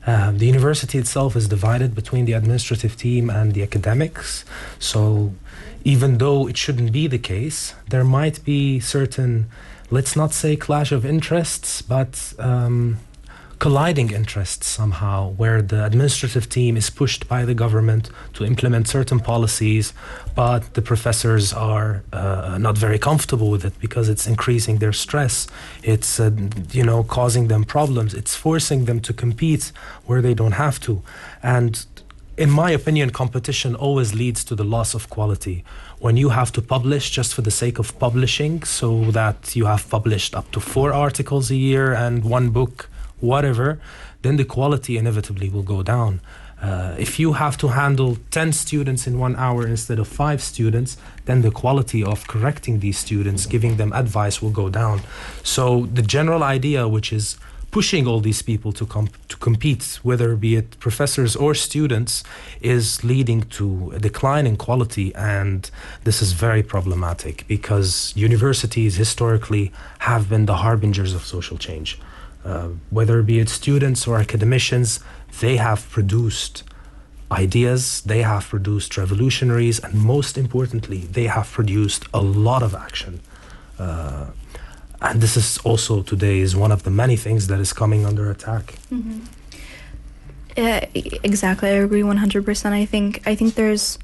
[0.07, 4.45] Uh, the university itself is divided between the administrative team and the academics.
[4.79, 5.33] So
[5.85, 9.47] even though it shouldn't be the case, there might be certain,
[9.91, 12.99] let's not say clash of interests, but um,
[13.61, 19.21] colliding interests somehow, where the administrative team is pushed by the government to implement certain
[19.21, 19.93] policies,
[20.35, 25.47] but the professors are uh, not very comfortable with it because it's increasing their stress.
[25.83, 26.31] It's uh,
[26.73, 28.15] you know causing them problems.
[28.15, 29.73] It's forcing them to compete
[30.07, 31.03] where they don't have to,
[31.43, 31.87] and
[32.37, 35.63] in my opinion, competition always leads to the loss of quality.
[35.99, 39.91] When you have to publish just for the sake of publishing, so that you have
[39.91, 42.89] published up to four articles a year and one book,
[43.21, 43.79] whatever,
[44.23, 46.21] then the quality inevitably will go down.
[46.63, 50.99] Uh, if you have to handle 10 students in one hour instead of five students,
[51.25, 55.01] then the quality of correcting these students, giving them advice, will go down.
[55.43, 57.39] So, the general idea, which is
[57.71, 62.25] pushing all these people to com- to compete, whether be it professors or students,
[62.61, 65.71] is leading to a decline in quality, and
[66.05, 71.99] this is very problematic because universities historically have been the harbingers of social change.
[72.45, 75.01] Uh, whether it be it students or academicians,
[75.41, 76.65] they have produced
[77.31, 83.21] ideas, they have produced revolutionaries, and most importantly, they have produced a lot of action.
[83.79, 84.27] Uh,
[85.01, 88.31] and this is also today is one of the many things that is coming under
[88.31, 88.75] attack.
[88.91, 89.21] Mm-hmm.
[90.57, 90.81] Uh,
[91.23, 92.75] exactly, I agree one hundred percent.
[92.75, 93.99] I think I think there's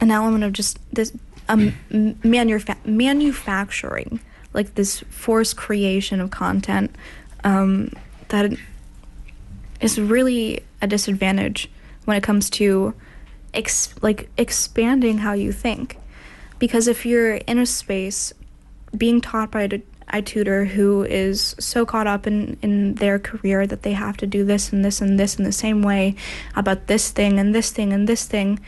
[0.00, 1.12] an element of just this
[1.48, 1.72] um,
[2.24, 4.20] manufa- manufacturing,
[4.52, 6.90] like this forced creation of content
[7.44, 7.92] um,
[8.28, 8.52] that
[9.80, 11.70] is really a disadvantage
[12.04, 12.94] when it comes to
[13.54, 15.98] ex- like expanding how you think.
[16.58, 18.32] Because if you're in a space
[18.96, 23.66] being taught by a, I tutor who is so caught up in, in their career
[23.66, 26.16] that they have to do this and this and this in the same way
[26.56, 28.58] about this thing and this thing and this thing,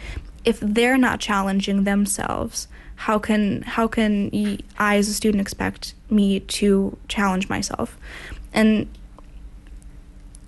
[0.44, 4.30] if they're not challenging themselves, how can how can
[4.78, 7.96] I as a student expect me to challenge myself?
[8.52, 8.88] And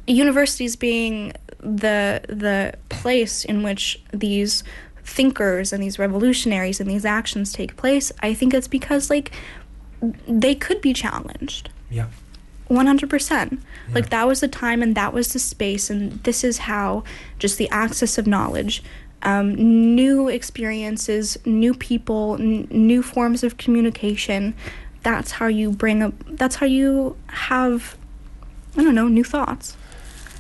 [0.07, 4.65] universities being the the place in which these
[5.05, 9.33] thinkers and these revolutionaries and these actions take place, I think it's because like
[10.27, 11.71] they could be challenged.
[11.91, 12.09] Yeah.
[12.71, 13.53] 100%.
[13.53, 13.59] Yeah.
[13.95, 17.05] Like that was the time and that was the space and this is how
[17.39, 18.83] just the access of knowledge
[19.23, 24.55] um, new experiences, new people, n- new forms of communication.
[25.03, 26.15] That's how you bring up.
[26.27, 27.97] That's how you have,
[28.77, 29.77] I don't know, new thoughts.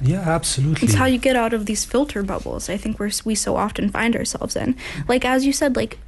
[0.00, 0.86] Yeah, absolutely.
[0.86, 2.68] It's how you get out of these filter bubbles.
[2.68, 4.76] I think we're we so often find ourselves in.
[5.06, 5.98] Like as you said, like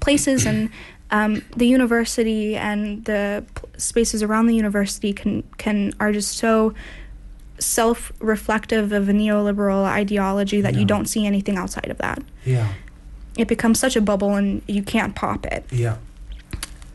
[0.00, 0.70] places and
[1.12, 3.44] um, the university and the
[3.76, 6.74] spaces around the university can can are just so
[7.58, 12.22] self-reflective of a neoliberal ideology that you don't see anything outside of that.
[12.44, 12.72] Yeah.
[13.36, 15.64] It becomes such a bubble and you can't pop it.
[15.70, 15.98] Yeah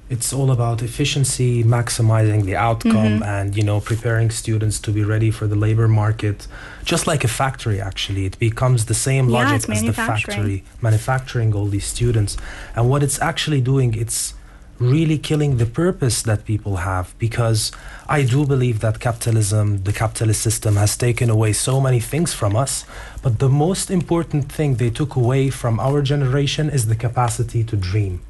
[0.10, 3.24] it's all about efficiency, maximizing the outcome, mm-hmm.
[3.24, 6.48] and you know preparing students to be ready for the labor market.
[6.84, 11.56] Just like a factory, actually, it becomes the same yeah, logic as the factory, manufacturing
[11.56, 12.38] all these students.
[12.76, 14.36] And what it's actually doing, it's
[14.78, 17.72] really killing the purpose that people have because
[18.10, 22.56] I do believe that capitalism, the capitalist system, has taken away so many things from
[22.56, 22.86] us.
[23.24, 27.76] But the most important thing they took away from our generation is the capacity to
[27.76, 28.22] dream.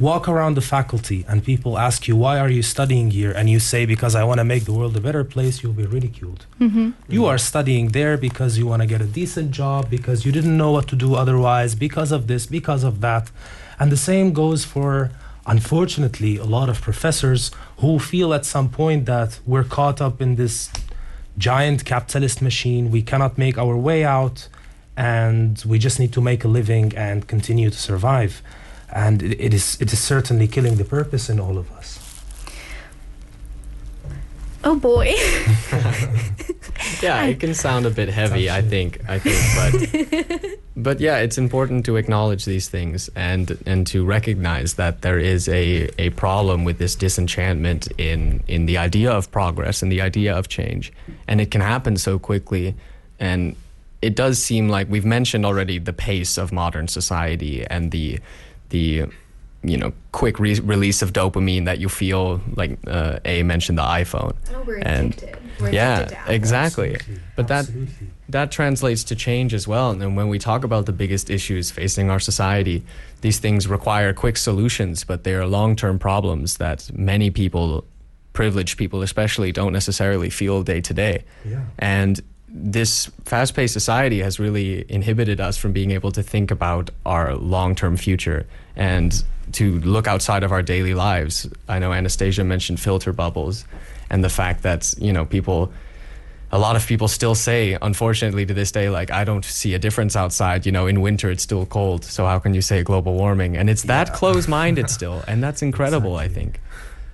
[0.00, 3.32] Walk around the faculty and people ask you, Why are you studying here?
[3.32, 5.86] And you say, Because I want to make the world a better place, you'll be
[5.86, 6.46] ridiculed.
[6.58, 6.90] Mm-hmm.
[7.08, 10.56] You are studying there because you want to get a decent job, because you didn't
[10.56, 13.30] know what to do otherwise, because of this, because of that.
[13.78, 15.10] And the same goes for
[15.46, 20.36] unfortunately, a lot of professors who feel at some point that we're caught up in
[20.36, 20.70] this
[21.38, 24.48] giant capitalist machine, we cannot make our way out,
[24.96, 28.42] and we just need to make a living and continue to survive.
[28.92, 31.98] And it, it is it is certainly killing the purpose in all of us.
[34.62, 35.14] Oh boy.
[37.02, 38.50] yeah, it can sound a bit heavy.
[38.50, 39.00] I think.
[39.08, 44.74] I think, but but yeah, it's important to acknowledge these things and and to recognize
[44.74, 49.82] that there is a a problem with this disenchantment in in the idea of progress
[49.82, 50.92] and the idea of change,
[51.26, 52.74] and it can happen so quickly,
[53.18, 53.56] and
[54.02, 58.18] it does seem like we've mentioned already the pace of modern society and the
[58.70, 59.04] the
[59.62, 63.82] you know quick re- release of dopamine that you feel like uh, a mentioned the
[63.82, 65.38] iphone Oh, we're and addicted.
[65.60, 67.22] We're yeah addicted exactly Absolutely.
[67.36, 68.06] but that Absolutely.
[68.30, 72.08] that translates to change as well and when we talk about the biggest issues facing
[72.10, 72.82] our society
[73.20, 77.84] these things require quick solutions but they are long-term problems that many people
[78.32, 81.64] privileged people especially don't necessarily feel day to day Yeah.
[81.78, 82.18] and
[82.52, 87.36] this fast paced society has really inhibited us from being able to think about our
[87.36, 91.48] long term future and to look outside of our daily lives.
[91.68, 93.64] I know Anastasia mentioned filter bubbles
[94.08, 95.72] and the fact that, you know, people.
[96.52, 99.78] A lot of people still say, unfortunately, to this day, like, I don't see a
[99.78, 100.66] difference outside.
[100.66, 102.04] You know, in winter it's still cold.
[102.04, 103.56] So how can you say global warming?
[103.56, 105.22] And it's that close minded still.
[105.28, 106.60] And that's incredible, I think.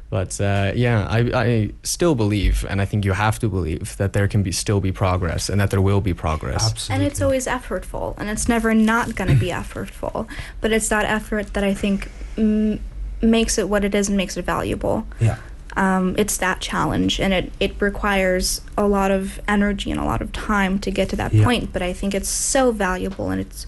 [0.08, 4.12] But uh, yeah, I, I still believe, and I think you have to believe that
[4.12, 6.70] there can be still be progress, and that there will be progress.
[6.70, 6.94] Absolutely.
[7.04, 10.28] And it's always effortful, and it's never not going to be effortful.
[10.60, 12.78] But it's that effort that I think mm,
[13.20, 15.06] makes it what it is and makes it valuable.
[15.20, 15.38] yeah.
[15.78, 20.22] Um, it's that challenge, and it, it requires a lot of energy and a lot
[20.22, 21.44] of time to get to that Yeah.
[21.44, 21.70] point.
[21.72, 23.66] But I think it's so valuable, and it's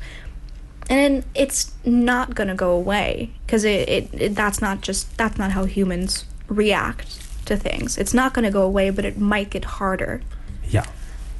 [0.89, 5.39] and it's not going to go away because it, it, it that's not just that's
[5.39, 7.99] not how humans react to things.
[7.99, 10.23] It's not going to go away, but it might get harder
[10.69, 10.87] Yeah.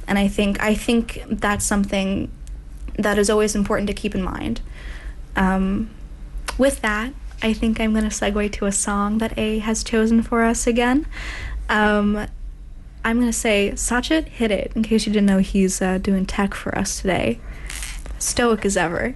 [0.07, 2.31] and I think I think that's something
[2.97, 4.61] that is always important to keep in mind.
[5.35, 5.89] Um,
[6.57, 10.21] with that, I think I'm going to segue to a song that A has chosen
[10.21, 11.05] for us again.
[11.69, 12.27] Um,
[13.05, 16.25] I'm going to say, Sachet, hit it, in case you didn't know he's uh, doing
[16.25, 17.39] tech for us today.
[18.17, 19.15] Stoic as ever.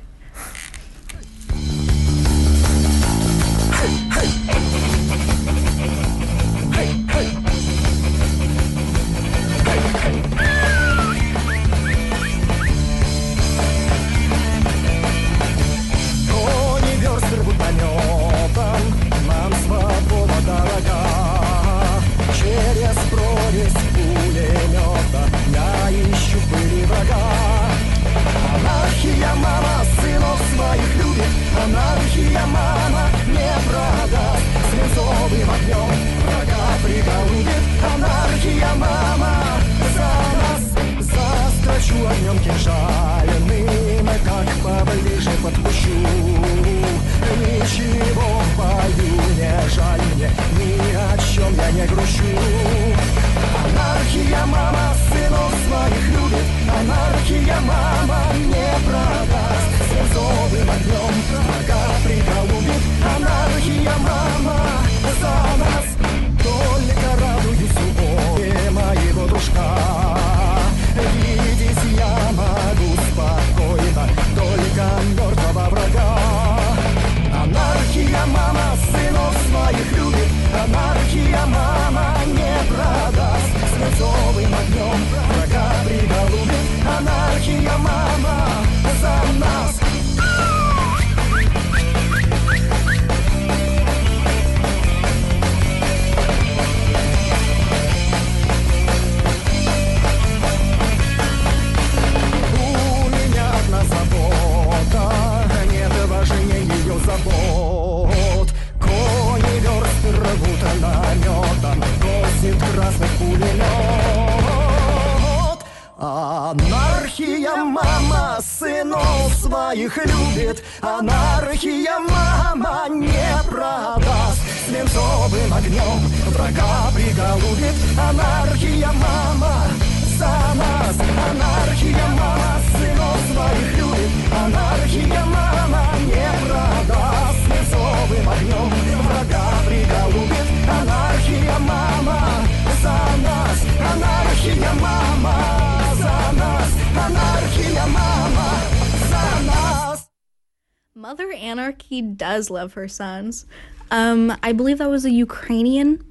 [152.43, 153.45] Does love her sons.
[153.89, 156.03] Um, I believe that was a Ukrainian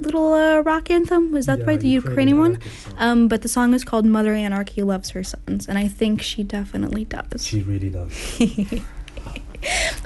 [0.00, 1.32] little uh, rock anthem.
[1.32, 1.80] Was that Yeah, right?
[1.80, 2.96] The Ukrainian, Ukrainian one?
[2.98, 6.42] Um, but the song is called Mother Anarchy Loves Her Sons, and I think she
[6.42, 7.46] definitely does.
[7.46, 8.10] She really does.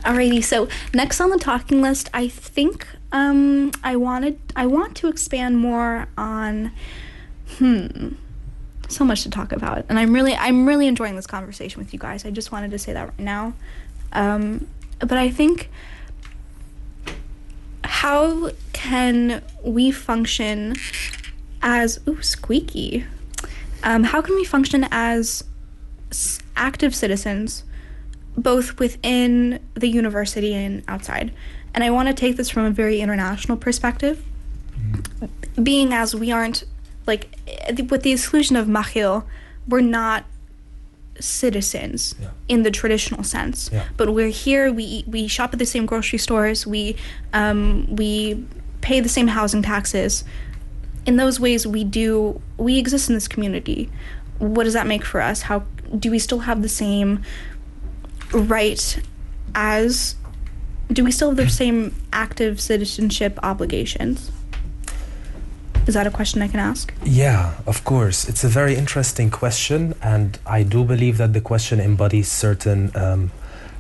[0.05, 5.09] Alrighty, so next on the talking list, I think um, I wanted I want to
[5.09, 6.73] expand more on
[7.59, 8.11] hmm
[8.89, 11.99] so much to talk about, and I'm really I'm really enjoying this conversation with you
[11.99, 12.25] guys.
[12.25, 13.55] I just wanted to say that right now,
[14.13, 14.67] um,
[15.01, 15.69] but I think
[17.85, 20.75] how can we function
[21.63, 23.05] as ooh squeaky?
[23.83, 25.45] Um, how can we function as
[26.57, 27.65] active citizens?
[28.37, 31.33] both within the university and outside.
[31.75, 34.25] And I want to take this from a very international perspective,
[35.63, 36.65] being as we aren't,
[37.07, 39.25] like, eh, with the exclusion of Mahil,
[39.69, 40.25] we're not
[41.21, 42.29] citizens Yeah.
[42.49, 43.71] in the traditional sense.
[43.73, 43.85] Yeah.
[43.97, 46.97] But we're here, we, eat- we shop at the same grocery stores, we,
[47.33, 48.45] um, we
[48.81, 50.25] pay the same housing taxes.
[51.07, 53.91] In those ways, we do, we exist in this community.
[54.39, 55.43] What does that make for us?
[55.43, 55.65] How
[55.99, 57.23] do we still have the same
[58.33, 59.01] right
[59.55, 60.15] as
[60.93, 64.31] do we still have the same active citizenship obligations
[65.87, 68.29] is that a question i can ask Yeah, of course.
[68.29, 73.31] It's a very interesting question, and I do believe that the question embodies certain um,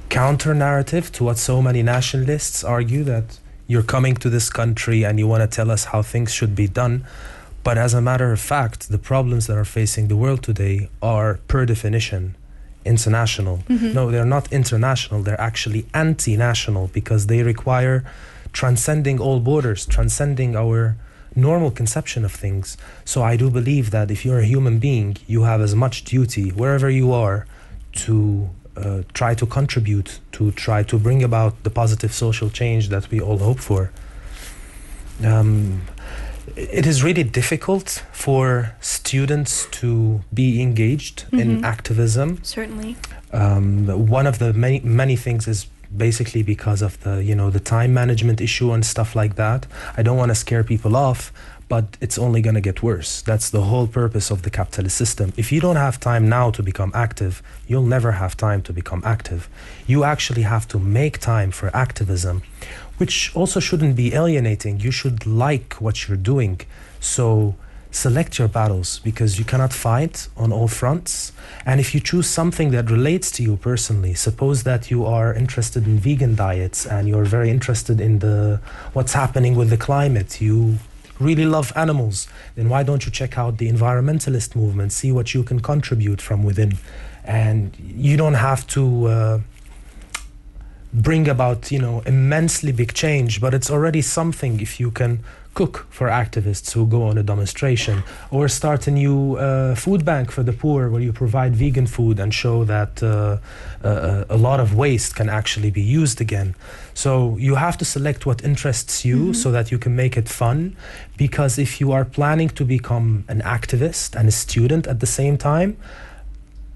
[0.09, 3.39] counter narrative to what so many nationalists argue that
[3.69, 6.67] you're coming to this country and you want to tell us how things should be
[6.67, 7.05] done.
[7.63, 11.39] But as a matter of fact, the problems that are facing the world today are,
[11.47, 12.35] per definition,
[12.85, 13.57] international.
[13.69, 18.03] No, they're not international, they're actually anti national because they require
[18.53, 20.97] transcending all borders, transcending our
[21.41, 22.77] normal conception of things.
[23.05, 26.51] So I do believe that if you're a human being, you have as much duty
[26.51, 27.47] wherever you are
[28.05, 28.15] to
[28.77, 33.21] uh, try to contribute, to try to bring about the positive social change that we
[33.21, 33.91] all hope for.
[35.25, 35.83] Um,
[36.57, 41.65] it is really difficult for students to be engaged in Mhm.
[41.65, 42.97] activism certainly
[43.33, 45.67] um, one of the many many things is
[45.97, 49.67] basically because of the you know the time management issue and stuff like that.
[49.97, 51.33] I don't want to scare people off
[51.69, 53.23] but it's only going to get worse.
[53.23, 55.33] That's the whole purpose of the capitalist system.
[55.37, 59.03] If you don't have time now to become active you'll never have time to become
[59.05, 59.49] active.
[59.87, 62.43] You actually have to make time for activism
[63.01, 64.79] which also shouldn't be alienating.
[64.79, 66.61] You should like what you're doing.
[67.01, 67.55] So
[67.91, 71.33] select your battles because you cannot fight on all fronts.
[71.67, 75.87] And if you choose something that relates to you personally, suppose that you are interested
[75.87, 78.61] in vegan diets and you're very interested in the
[78.93, 80.79] what's happening with the climate, you
[81.19, 85.43] really love animals, then why don't you check out the environmentalist movement, see what you
[85.43, 86.79] can contribute from within?
[87.25, 89.41] And you don't have to uh,
[90.93, 95.23] bring about, you know, immensely big change, but it's already something if you can
[95.61, 97.97] cook for activists who go on a demonstration
[98.31, 102.17] or start a new uh, food bank for the poor where you provide vegan food
[102.23, 103.09] and show that uh,
[103.85, 106.55] uh, a lot of waste can actually be used again.
[106.95, 107.11] So
[107.47, 110.59] you have to select what interests you so that you can make it fun.
[111.25, 115.37] Because if you are planning to become an activist and a student at the same
[115.37, 115.77] time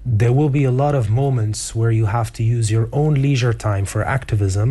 [0.07, 3.55] there will be a lot of moments where you have to use your own leisure
[3.69, 4.69] time for activism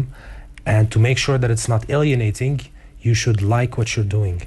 [0.64, 2.60] and to make sure that it's not alienating
[3.04, 4.42] you should like what you're doing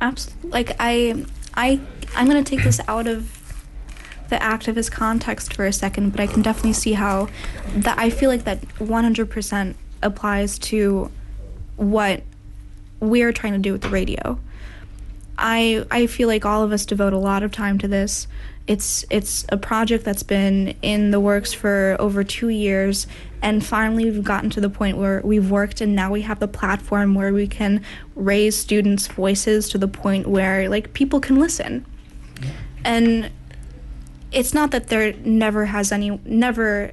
[0.00, 1.80] absolutely like i i
[2.16, 3.40] i'm going to take this out of
[4.28, 7.28] the activist context for a second but i can definitely see how
[7.74, 11.10] that i feel like that 100% applies to
[11.76, 12.22] what
[13.00, 14.38] we're trying to do with the radio
[15.36, 18.26] I I feel like all of us devote a lot of time to this.
[18.66, 23.06] It's it's a project that's been in the works for over 2 years
[23.42, 26.48] and finally we've gotten to the point where we've worked and now we have the
[26.48, 27.82] platform where we can
[28.16, 31.84] raise students' voices to the point where like people can listen.
[32.84, 33.30] And
[34.32, 36.92] it's not that there never has any never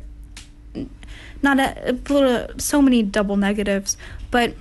[1.42, 3.98] not a, a so many double negatives,
[4.30, 4.54] but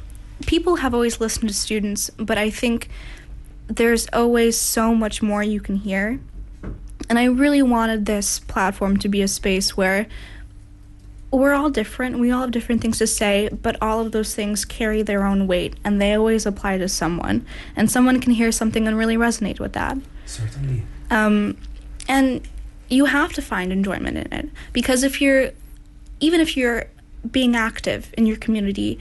[0.47, 2.89] people have always listened to students, but I think
[3.67, 6.21] there's always so much more you can hear.
[7.11, 10.07] And I really wanted this platform to be a space where
[11.33, 12.21] we're all different.
[12.21, 15.49] We all have different things to say, but all of those things carry their own
[15.49, 17.45] weight and they always apply to someone.
[17.75, 19.99] And someone can hear something and really resonate with that.
[20.25, 20.85] Certainly.
[21.11, 21.57] Um,
[22.09, 22.47] and
[22.89, 25.51] you have to find enjoyment in it because if you're,
[26.21, 26.87] even if you're
[27.29, 29.01] being active in your community,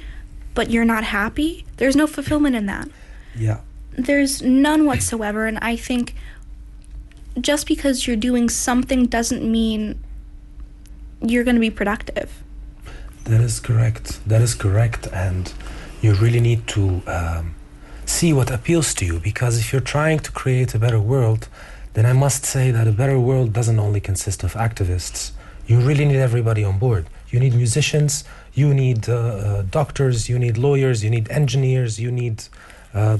[0.56, 2.90] but you're not happy, there's no fulfillment in that.
[3.36, 3.60] Yeah.
[3.92, 5.46] There's none whatsoever.
[5.46, 6.16] And I think
[7.44, 10.04] just because you're doing something doesn't mean
[11.22, 12.44] you're going to be productive.
[13.26, 14.20] That is correct.
[14.28, 15.08] That is correct.
[15.14, 15.52] And
[16.02, 17.56] you really need to um,
[18.06, 21.48] see what appeals to you because if you're trying to create a better world,
[21.94, 25.32] then I must say that a better world doesn't only consist of activists.
[25.68, 27.08] You really need everybody on board.
[27.30, 28.24] You need musicians,
[28.54, 32.44] you need uh, uh, doctors, you need lawyers, you need engineers, you need
[32.94, 33.20] uh,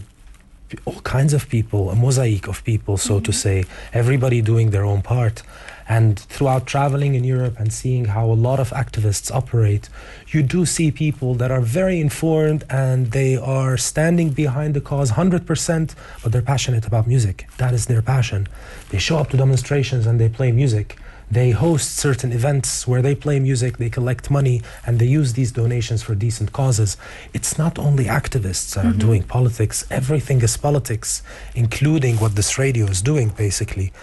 [0.86, 3.64] all kinds of people, a mosaic of people, so to mm-hmm.
[3.64, 5.44] say, everybody doing their own part.
[5.88, 9.90] And throughout traveling in Europe and seeing how a lot of activists operate,
[10.28, 15.14] you do see people that are very informed and they are standing behind the cause
[15.14, 17.48] 100%, but they're passionate about music.
[17.58, 18.48] That is their passion.
[18.90, 20.96] They show up to demonstrations and they play music.
[21.32, 25.52] They host certain events where they play music, they collect money, and they use these
[25.52, 26.98] donations for decent causes.
[27.34, 31.22] It's not only activists that are doing politics, everything is politics,
[31.54, 33.94] including what this radio is doing, basically.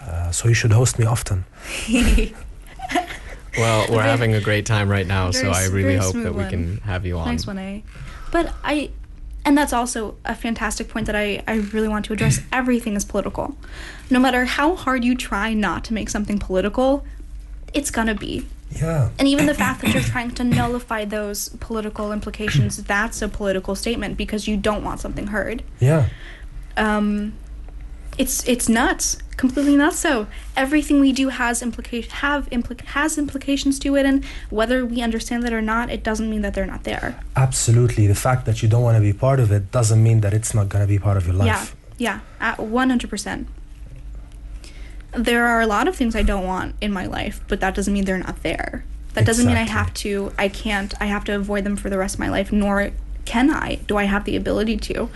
[0.00, 1.44] Uh, so you should host me often.
[3.58, 6.34] Well, we're Very- having a great time right now, so I really hope smooth that
[6.34, 6.50] we one.
[6.50, 7.26] can have you on.
[7.28, 7.80] Nice one, eh?
[8.30, 8.90] But I,
[9.44, 12.40] and that's also a fantastic point that I, I really want to address.
[12.52, 13.56] Everything is political.
[14.10, 17.04] No matter how hard you try not to make something political,
[17.72, 18.46] it's gonna be.
[18.72, 19.10] Yeah.
[19.18, 23.74] And even the fact that you're trying to nullify those political implications, that's a political
[23.74, 25.62] statement because you don't want something heard.
[25.80, 26.08] Yeah.
[26.76, 27.34] Um,
[28.18, 29.98] it's it's nuts, completely nuts.
[29.98, 35.00] So everything we do has implication have implic- has implications to it, and whether we
[35.00, 37.22] understand that or not, it doesn't mean that they're not there.
[37.36, 38.06] Absolutely.
[38.06, 40.54] The fact that you don't want to be part of it doesn't mean that it's
[40.54, 41.74] not going to be part of your life.
[41.98, 43.48] Yeah, yeah, one hundred percent.
[45.12, 47.92] There are a lot of things I don't want in my life, but that doesn't
[47.92, 48.84] mean they're not there.
[49.14, 50.32] That doesn't mean I have to.
[50.38, 50.94] I can't.
[51.00, 52.52] I have to avoid them for the rest of my life.
[52.52, 52.90] Nor
[53.24, 53.76] can I.
[53.86, 55.08] Do I have the ability to?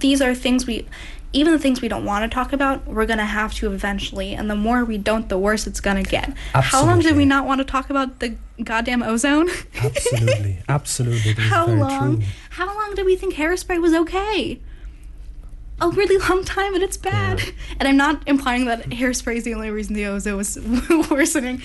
[0.00, 0.86] These are things we.
[1.32, 4.48] Even the things we don't want to talk about, we're gonna have to eventually, and
[4.48, 6.32] the more we don't, the worse it's gonna get.
[6.54, 9.50] How long did we not want to talk about the goddamn ozone?
[9.74, 10.62] Absolutely.
[10.68, 11.34] Absolutely.
[11.34, 12.18] How long?
[12.20, 12.26] true.
[12.50, 14.60] How long did we think hairspray was okay?
[15.80, 17.42] A really long time, and it's bad.
[17.78, 20.58] And I'm not implying that hairspray is the only reason the ozone was
[21.10, 21.62] worsening.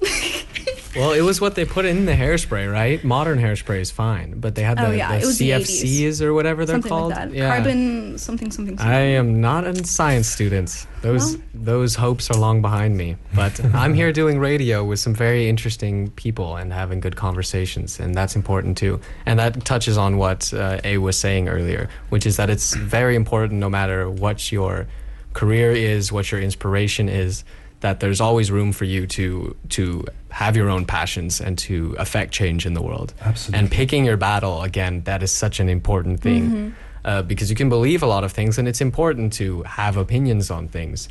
[0.96, 3.02] Well, it was what they put in the hairspray, right?
[3.04, 6.34] Modern hairspray is fine, but they had the, Oh, yeah, the was the CFCs or
[6.34, 7.10] whatever they're something called.
[7.12, 7.32] like that.
[7.36, 7.54] Yeah.
[7.54, 8.76] Carbon something something.
[8.76, 8.92] something.
[8.94, 10.86] I am not a science student.
[11.02, 13.16] Those Well- those hopes are long behind me.
[13.34, 18.14] But I'm here doing radio with some very interesting people and having good conversations, and
[18.14, 19.00] that's important too.
[19.26, 23.14] And that touches on what uh, A was saying earlier, which is that it's very
[23.14, 24.86] important, no matter what your
[25.34, 27.44] career is, what your inspiration is,
[27.80, 32.32] that there's always room for you to to have your own passions and to affect
[32.32, 33.12] change in the world.
[33.20, 33.58] Absolutely.
[33.58, 36.74] And picking your battle again, that is such an important thing
[37.04, 40.50] uh, because you can believe a lot of things, and it's important to have opinions
[40.50, 41.08] on things.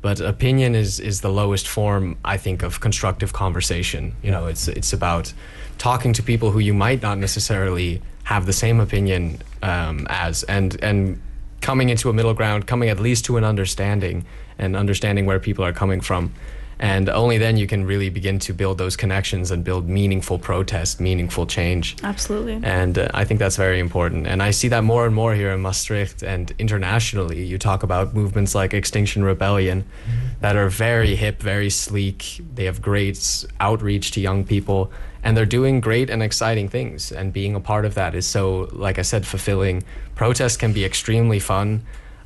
[0.00, 4.14] But opinion is is the lowest form, I think, of constructive conversation.
[4.22, 5.32] You know, it's it's about
[5.78, 10.76] talking to people who you might not necessarily have the same opinion um, as, and
[10.82, 11.20] and
[11.62, 14.24] coming into a middle ground, coming at least to an understanding,
[14.58, 16.34] and understanding where people are coming from.
[16.78, 21.00] And only then you can really begin to build those connections and build meaningful protest,
[21.00, 21.96] meaningful change.
[22.02, 22.58] Absolutely.
[22.64, 24.26] And uh, I think that's very important.
[24.26, 27.44] And I see that more and more here in Maastricht and internationally.
[27.44, 29.84] You talk about movements like Extinction Rebellion
[30.40, 32.40] that are very hip, very sleek.
[32.52, 34.90] They have great outreach to young people.
[35.22, 37.12] And they're doing great and exciting things.
[37.12, 39.84] And being a part of that is so, like I said, fulfilling.
[40.14, 41.82] Protest can be extremely fun.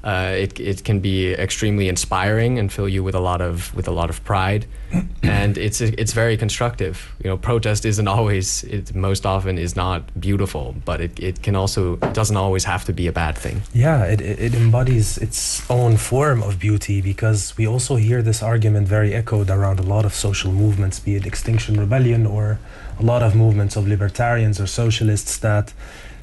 [0.06, 3.88] Uh, it, it can be extremely inspiring and fill you with a lot of with
[3.88, 4.64] a lot of pride,
[5.24, 7.12] and it's it's very constructive.
[7.24, 11.56] You know, protest isn't always it most often is not beautiful, but it, it can
[11.56, 13.62] also doesn't always have to be a bad thing.
[13.74, 18.44] Yeah, it, it it embodies its own form of beauty because we also hear this
[18.44, 22.60] argument very echoed around a lot of social movements, be it Extinction Rebellion or
[22.98, 25.72] a lot of movements of libertarians or socialists, that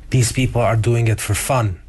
[0.09, 1.79] these people are doing it for fun.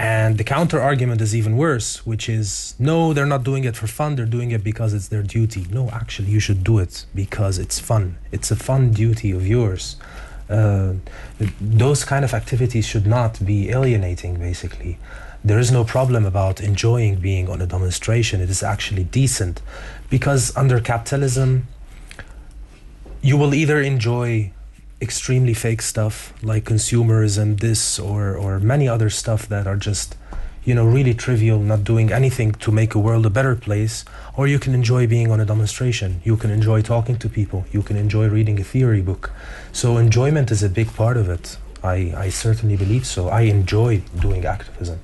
[0.00, 3.86] And the counter argument is even worse, which is no, they're not doing it for
[3.86, 5.66] fun, they're doing it because it's their duty.
[5.70, 8.16] No, actually, you should do it because it's fun.
[8.32, 9.96] It's a fun duty of yours.
[10.48, 10.94] Uh,
[11.60, 14.98] those kind of activities should not be alienating, basically.
[15.44, 19.60] There is no problem about enjoying being on a demonstration, it is actually decent.
[20.08, 21.68] Because under capitalism,
[23.22, 24.50] you will either enjoy
[25.00, 30.16] extremely fake stuff like consumers and this or or many other stuff that are just
[30.64, 34.04] you know really trivial not doing anything to make a world a better place
[34.36, 36.20] or you can enjoy being on a demonstration.
[36.24, 37.64] You can enjoy talking to people.
[37.72, 39.32] You can enjoy reading a theory book.
[39.72, 41.58] So enjoyment is a big part of it.
[41.82, 43.28] I i certainly believe so.
[43.28, 45.00] I enjoy doing activism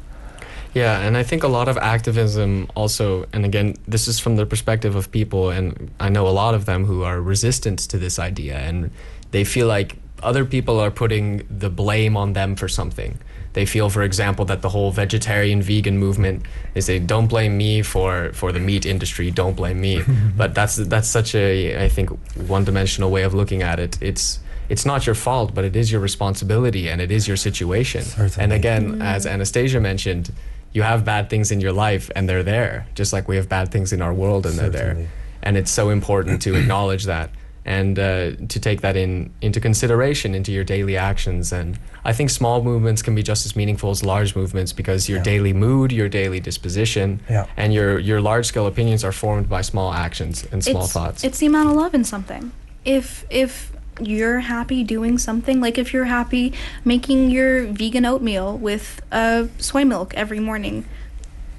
[0.77, 4.45] Yeah, and I think a lot of activism also, and again, this is from the
[4.45, 8.19] perspective of people, and I know a lot of them who are resistant to this
[8.19, 8.91] idea, and
[9.31, 13.17] they feel like other people are putting the blame on them for something.
[13.55, 17.81] They feel, for example, that the whole vegetarian vegan movement, they say, "Don't blame me
[17.81, 19.31] for for the meat industry.
[19.31, 20.03] Don't blame me."
[20.37, 22.11] but that's that's such a, I think,
[22.49, 23.97] one-dimensional way of looking at it.
[24.03, 28.03] It's it's not your fault, but it is your responsibility, and it is your situation.
[28.03, 28.45] Certainly.
[28.45, 30.31] And again, as Anastasia mentioned,
[30.77, 33.67] you have bad things in your life and they're there just like we have bad
[33.75, 34.95] things in our world and they're there
[35.43, 37.31] and it's so important to acknowledge that
[37.65, 42.29] and uh, to take that in into consideration into your daily actions and i think
[42.31, 45.33] small movements can be just as meaningful as large movements because your Yeah.
[45.33, 47.47] daily mood your daily disposition Yeah.
[47.57, 51.25] and your your large scale opinions are formed by small actions and small it's, thoughts
[51.25, 52.53] It's the amount of love in something.
[52.85, 56.53] If if you're happy doing something, like if you're happy
[56.85, 60.85] making your vegan oatmeal with uh, soy milk every morning,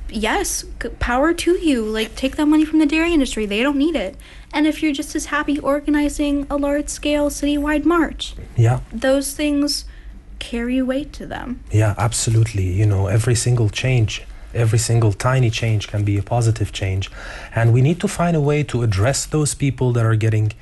[0.10, 0.66] yes,
[1.00, 1.84] power to you.
[1.84, 4.16] Like take that money from the dairy industry; they don't need it.
[4.54, 9.86] And if you're just as happy organizing a large scale citywide march, yeah those things
[10.40, 11.64] carry weight to them.
[11.72, 12.72] Yeah, absolutely.
[12.72, 14.24] You know, every single change,
[14.54, 17.12] every single tiny change can be a positive change.
[17.56, 20.54] And we need to find a way to address those people that are getting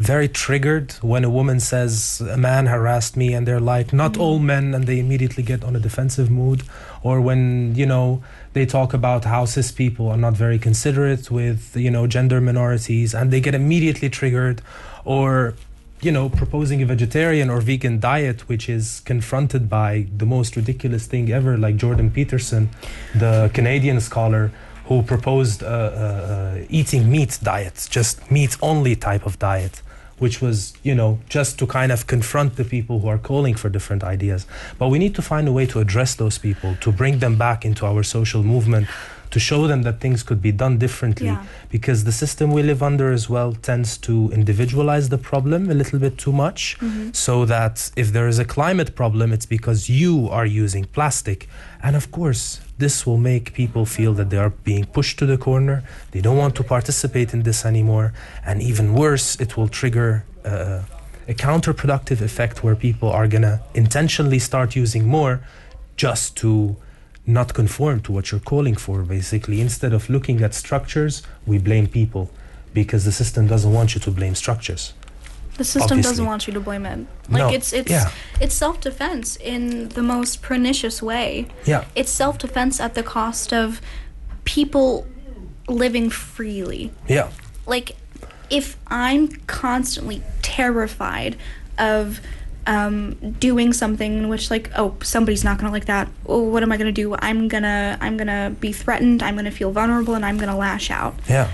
[0.00, 4.22] very triggered when a woman says, A man harassed me, and they're like, Not mm-hmm.
[4.22, 6.62] all men, and they immediately get on a defensive mood.
[7.02, 8.22] Or when, you know,
[8.54, 13.14] they talk about how cis people are not very considerate with, you know, gender minorities,
[13.14, 14.62] and they get immediately triggered.
[15.04, 15.54] Or
[16.02, 21.06] you know, proposing a vegetarian or vegan diet, which is confronted by the most ridiculous
[21.06, 22.70] thing ever, like Jordan Peterson,
[23.14, 24.50] the Canadian scholar
[24.86, 29.82] who proposed a, a, a eating meat diet, just meat only type of diet,
[30.20, 33.68] which was, you know, just to kind of confront the people who are calling for
[33.68, 34.46] different ideas.
[34.78, 37.64] But we need to find a way to address those people, to bring them back
[37.64, 38.86] into our social movement.
[39.30, 41.42] To show them that things could be done differently, Yeah.
[41.70, 45.98] because the system we live under as well tends to individualize the problem a little
[46.00, 46.76] bit too much
[47.12, 51.48] so that if there is a climate problem it's because you are using plastic.
[51.82, 55.38] And of course this will make people feel that they are being pushed to the
[55.38, 55.76] corner.
[56.12, 58.12] They don't want to participate in this anymore.
[58.44, 60.80] And even worse it will trigger uh,
[61.28, 65.34] a counterproductive effect where people are going to intentionally start using more
[65.96, 66.76] just to
[67.30, 71.86] not conform to what you're calling for basically instead of looking at structures we blame
[71.86, 72.24] people
[72.74, 74.84] because the system doesn't want you to blame structures
[75.60, 76.10] The system Obviously.
[76.10, 76.98] doesn't want you to blame it.
[77.28, 78.08] Like No, it's it's yeah.
[78.44, 79.62] it's self defense in
[79.98, 81.28] the most pernicious way.
[81.72, 83.80] yeah It's self defense at the cost of
[84.44, 84.88] people
[85.68, 86.90] living freely.
[87.16, 87.28] yeah
[87.66, 87.88] Like
[88.48, 91.32] if I'm constantly terrified
[91.78, 92.20] of
[92.66, 96.08] um, doing something in which like oh somebody's not gonna like that.
[96.26, 97.14] Oh what am i gonna do?
[97.18, 99.22] I'm gonna i'm gonna be threatened.
[99.22, 101.14] I'm gonna feel vulnerable and i'm gonna lash out.
[101.28, 101.52] Yeah.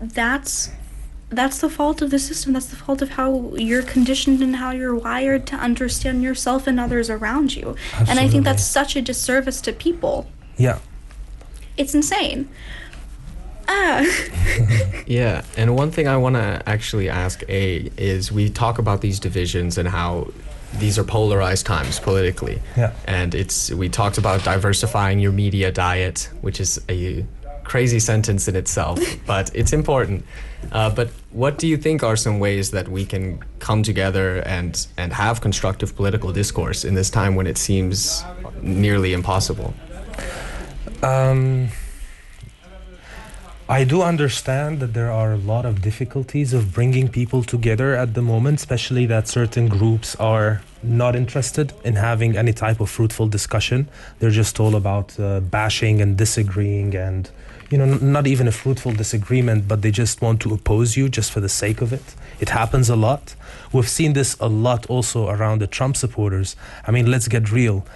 [0.00, 0.70] That's
[1.28, 2.52] that's the fault of the system.
[2.52, 6.80] That's the fault of how you're conditioned and how you're wired to understand yourself and
[6.80, 7.76] others around you.
[7.92, 8.10] Absolutely.
[8.10, 10.26] and i think that's such a disservice to people.
[10.56, 10.80] Yeah.
[11.76, 12.48] It's insane
[13.70, 14.04] ah
[15.06, 19.18] Yeah, and one thing I want to actually ask A is we talk about these
[19.18, 20.28] divisions and how
[20.78, 22.62] these are polarized times politically.
[22.76, 22.92] Yeah.
[23.06, 27.24] And it's we talked about diversifying your media diet, which is a
[27.64, 30.24] crazy sentence in itself, but it's important.
[30.72, 34.86] Uh, but what do you think are some ways that we can come together and
[34.96, 38.24] and have constructive political discourse in this time when it seems
[38.62, 39.74] nearly impossible?
[41.02, 41.68] Um,
[43.70, 48.14] I do understand that there are a lot of difficulties of bringing people together at
[48.14, 53.28] the moment, especially that certain groups are not interested in having any type of fruitful
[53.28, 53.88] discussion.
[54.18, 57.30] They're just all about uh, bashing and disagreeing and
[57.70, 61.30] you know not even a fruitful disagreement but they just want to oppose you just
[61.30, 62.16] for the sake of it.
[62.40, 63.36] It happens a lot.
[63.72, 66.56] We've seen this a lot also around the trump supporters.
[66.88, 67.86] I mean let's get real.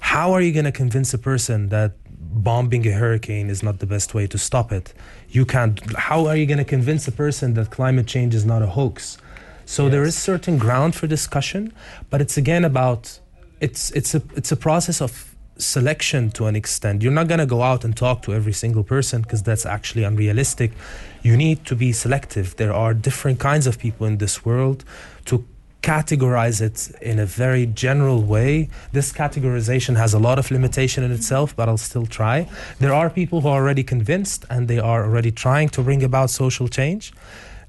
[0.00, 1.92] How are you going to convince a person that
[2.32, 4.94] bombing a hurricane is not the best way to stop it
[5.30, 8.62] you can't how are you going to convince a person that climate change is not
[8.62, 9.18] a hoax
[9.64, 11.72] so there is certain ground for discussion
[12.10, 13.20] but it's again about
[13.60, 17.02] it's it's a it's a process of selection to an extent.
[17.02, 20.04] You're not going to go out and talk to every single person because that's actually
[20.04, 20.72] unrealistic.
[21.22, 22.56] You need to be selective.
[22.56, 24.84] There are different kinds of people in this world
[25.26, 25.44] to
[25.82, 28.68] categorize it in a very general way.
[28.92, 32.48] This categorization has a lot of limitation in itself, but I'll still try.
[32.78, 36.30] There are people who are already convinced and they are already trying to bring about
[36.30, 37.12] social change.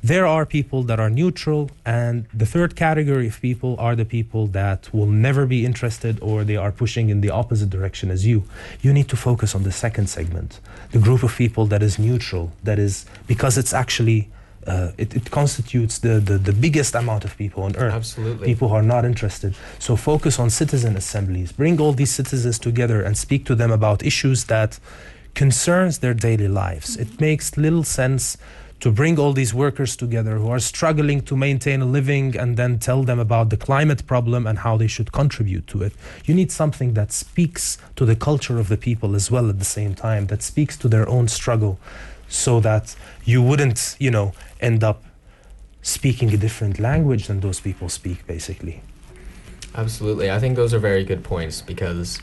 [0.03, 4.47] There are people that are neutral, and the third category of people are the people
[4.47, 8.43] that will never be interested or they are pushing in the opposite direction as you.
[8.82, 10.59] You need to focus on the second segment,
[10.89, 14.28] the group of people that is neutral, that is because it's actually.
[14.68, 17.93] Uh, it, it constitutes the, the, the biggest amount of people on earth.
[17.93, 18.45] Absolutely.
[18.45, 19.55] People who are not interested.
[19.80, 21.51] So focus on citizen assemblies.
[21.51, 24.80] Bring all these citizens together and speak to them about issues that
[25.34, 26.97] concerns their daily lives.
[26.97, 28.38] It makes little sense
[28.82, 32.80] to bring all these workers together who are struggling to maintain a living and then
[32.80, 35.93] tell them about the climate problem and how they should contribute to it.
[36.26, 39.66] You need something that speaks to the culture of the people as well at the
[39.66, 41.80] same time, that speaks to their own struggle
[42.28, 45.03] so that you wouldn't, you know, end up
[45.82, 48.82] speaking a different language than those people speak basically.
[49.76, 50.30] Absolutely.
[50.30, 52.22] I think those are very good points because,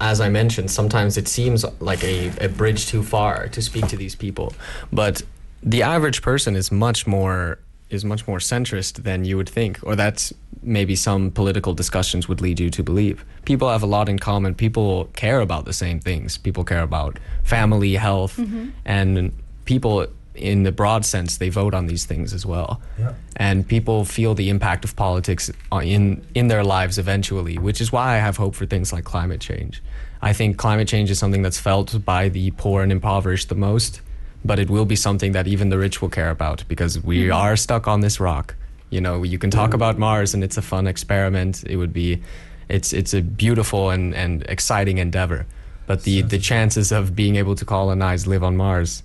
[0.00, 3.96] as I mentioned, sometimes it seems like a, a bridge too far to speak to
[3.96, 4.52] these people.
[4.92, 5.22] But
[5.62, 9.94] the average person is much more is much more centrist than you would think, or
[9.94, 10.32] that's
[10.62, 13.22] maybe some political discussions would lead you to believe.
[13.44, 14.54] People have a lot in common.
[14.54, 16.38] People care about the same things.
[16.38, 18.70] People care about family, health, mm-hmm.
[18.86, 19.32] and
[19.66, 22.80] people in the broad sense they vote on these things as well.
[22.98, 23.14] Yeah.
[23.36, 28.14] And people feel the impact of politics in in their lives eventually, which is why
[28.14, 29.82] I have hope for things like climate change.
[30.22, 34.00] I think climate change is something that's felt by the poor and impoverished the most,
[34.44, 37.32] but it will be something that even the rich will care about because we mm-hmm.
[37.32, 38.54] are stuck on this rock.
[38.90, 39.74] You know, you can talk mm-hmm.
[39.74, 41.64] about Mars and it's a fun experiment.
[41.64, 42.22] It would be
[42.68, 45.46] it's it's a beautiful and, and exciting endeavor.
[45.86, 49.02] But the, the chances of being able to colonize live on Mars,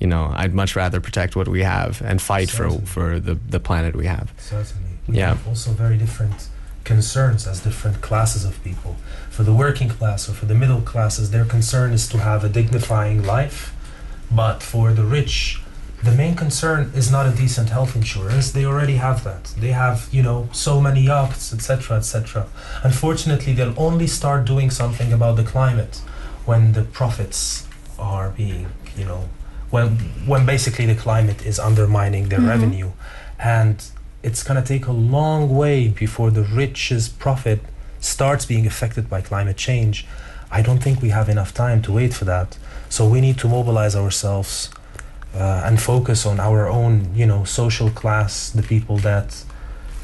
[0.00, 3.60] you know, I'd much rather protect what we have and fight for for the, the
[3.60, 4.32] planet we have.
[4.38, 4.90] Certainly.
[5.08, 5.28] We Yeah.
[5.28, 6.48] have also very different
[6.84, 8.96] concerns as different classes of people.
[9.30, 12.48] For the working class or for the middle classes, their concern is to have a
[12.48, 13.72] dignifying life.
[14.30, 15.60] But for the rich,
[16.02, 18.50] the main concern is not a decent health insurance.
[18.52, 19.44] They already have that.
[19.58, 22.46] They have, you know, so many yachts, etc., etc.
[22.84, 26.00] Unfortunately, they'll only start doing something about the climate
[26.44, 27.66] when the profits
[27.98, 28.66] are being,
[28.96, 29.28] you know,
[29.70, 29.88] when
[30.26, 32.92] when basically the climate is undermining their revenue,
[33.38, 33.82] and
[34.22, 37.60] it's gonna take a long way before the richest profit
[38.00, 40.06] starts being affected by climate change.
[40.50, 42.56] I don't think we have enough time to wait for that.
[42.88, 44.70] So we need to mobilize ourselves
[45.34, 49.44] uh, and focus on our own, you know, social class, the people that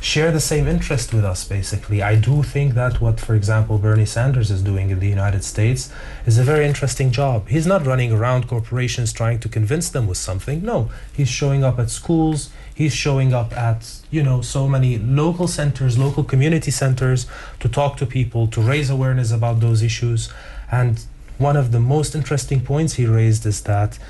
[0.03, 2.03] share the same interest with us basically.
[2.03, 5.93] I do think that what for example bernie sanders is doing in the united states
[6.27, 7.49] is a very interesting job.
[7.49, 10.65] He's not running around corporations trying to convince them with something.
[10.65, 12.51] No he's showing up at schools.
[12.75, 17.27] He's showing up at you know so many local centers local community centers
[17.61, 20.33] to talk to people to raise awareness about those issues.
[20.73, 21.05] And
[21.39, 24.01] one of the most interesting points he raised is that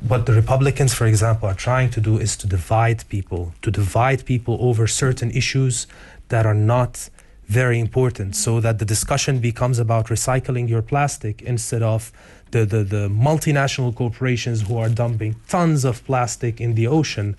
[0.00, 4.24] what the Republicans, for example, are trying to do is to divide people, to divide
[4.24, 5.86] people over certain issues
[6.28, 7.08] that are not
[7.46, 12.12] very important, so that the discussion becomes about recycling your plastic instead of
[12.50, 17.36] the, the, the multinational corporations who are dumping tons of plastic in the ocean.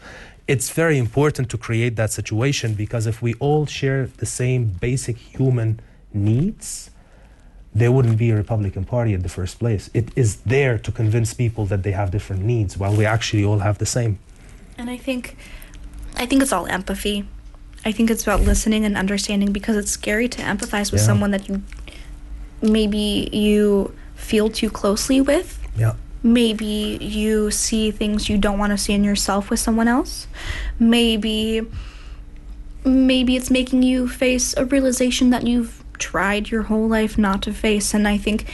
[0.48, 5.18] It's very important to create that situation because if we all share the same basic
[5.18, 5.82] human
[6.14, 6.90] needs,
[7.78, 9.90] there wouldn't be a Republican Party in the first place.
[9.94, 13.60] It is there to convince people that they have different needs while we actually all
[13.60, 14.18] have the same.
[14.78, 15.36] And I think
[16.16, 17.26] I think it's all empathy.
[17.86, 21.08] I think it's about listening and understanding because it's scary to empathize with Yeah.
[21.12, 21.62] someone that you
[22.62, 25.50] maybe you feel too closely with.
[25.78, 25.94] Yeah.
[26.24, 30.28] Maybe you see things you don't want to see in yourself with someone else.
[30.80, 31.62] Maybe
[32.84, 37.54] maybe it's making you face a realization that you've tried your whole life not to
[37.54, 38.46] face and I think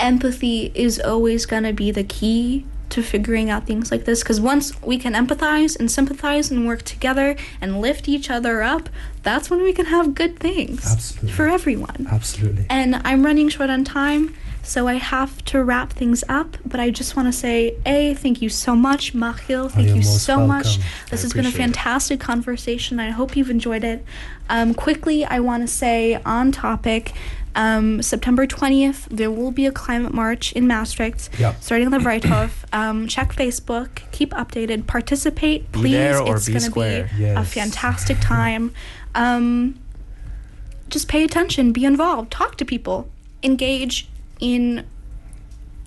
[0.00, 4.40] empathy is always going to be the key to figuring out things like this because
[4.40, 8.88] once we can empathize and sympathize and work together and lift each other up
[9.22, 11.32] that's when we can have good things Absolutely.
[11.32, 12.64] for everyone Absolutely.
[12.70, 16.56] and I'm running short on time, so I have to wrap things up.
[16.66, 19.70] But I just want to say, A, thank you so much, Machil.
[19.70, 20.78] Thank you so much.
[21.10, 21.74] This I has been a appreciate it.
[21.74, 23.00] fantastic conversation.
[23.00, 24.04] I hope you've enjoyed it.
[24.50, 27.12] Um, quickly, I want to say on topic.
[27.56, 31.54] Um, September 20th, there will be a climate march in Maastricht, Yeah.
[31.60, 32.50] starting on the Vrijthof.
[32.72, 35.94] Um, check Facebook, keep updated, participate, please.
[35.94, 37.10] it's gonna square.
[37.16, 38.72] be a fantastic time.
[39.14, 39.78] Um,
[40.90, 43.08] just pay attention, be involved, talk to people.
[43.42, 44.08] engage
[44.40, 44.84] in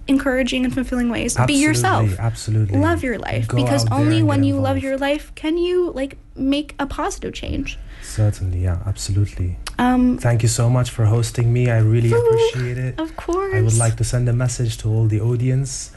[0.08, 1.38] encouraging and fulfilling ways.
[1.48, 2.20] Be yourself.
[2.20, 2.78] Absolutely.
[2.78, 6.76] Love your life Go because only when you love your life can you like make
[6.80, 7.78] a positive change.
[8.02, 9.58] Certainly, yeah, absolutely.
[9.78, 11.70] Um, Thank you so much for hosting me.
[11.70, 13.00] I really appreciate it.
[13.00, 13.54] of course.
[13.56, 15.92] I would like to send a message to all the audience.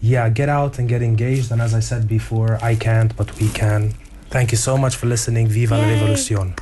[0.00, 1.50] Yeah, get out and get engaged.
[1.50, 3.94] And as I said before, I can't, but we can.
[4.30, 5.48] Thank you so much for listening.
[5.48, 5.98] Viva la Yay.
[5.98, 6.54] revolución.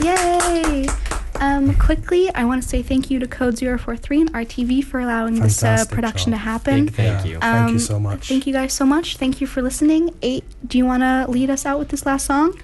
[0.00, 1.11] Yay!
[1.42, 5.34] Um, quickly, I want to say thank you to Code 043 and RTV for allowing
[5.40, 6.38] this uh, production job.
[6.38, 6.84] to happen.
[6.86, 7.30] Big thank Yeah.
[7.32, 7.38] you.
[7.40, 8.28] Thank you Um, so much.
[8.28, 9.16] Thank you guys so much.
[9.16, 10.02] Thank you for listening.
[10.22, 12.54] Eight, do you want to lead us out with this last song?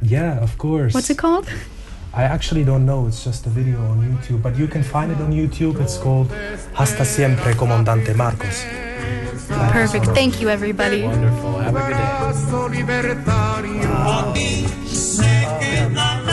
[0.00, 0.94] Yeah, of course.
[0.94, 1.46] What's it called?
[2.14, 3.06] I actually don't know.
[3.06, 5.78] It's just a video on YouTube, but you can find it on YouTube.
[5.84, 6.28] It's called
[6.72, 8.64] Hasta siempre, Comandante Marcos.
[9.72, 10.06] Perfect.
[10.14, 11.02] Thank you, everybody.
[11.02, 11.52] Wonderful.
[11.60, 11.96] Have a good
[16.26, 16.31] day.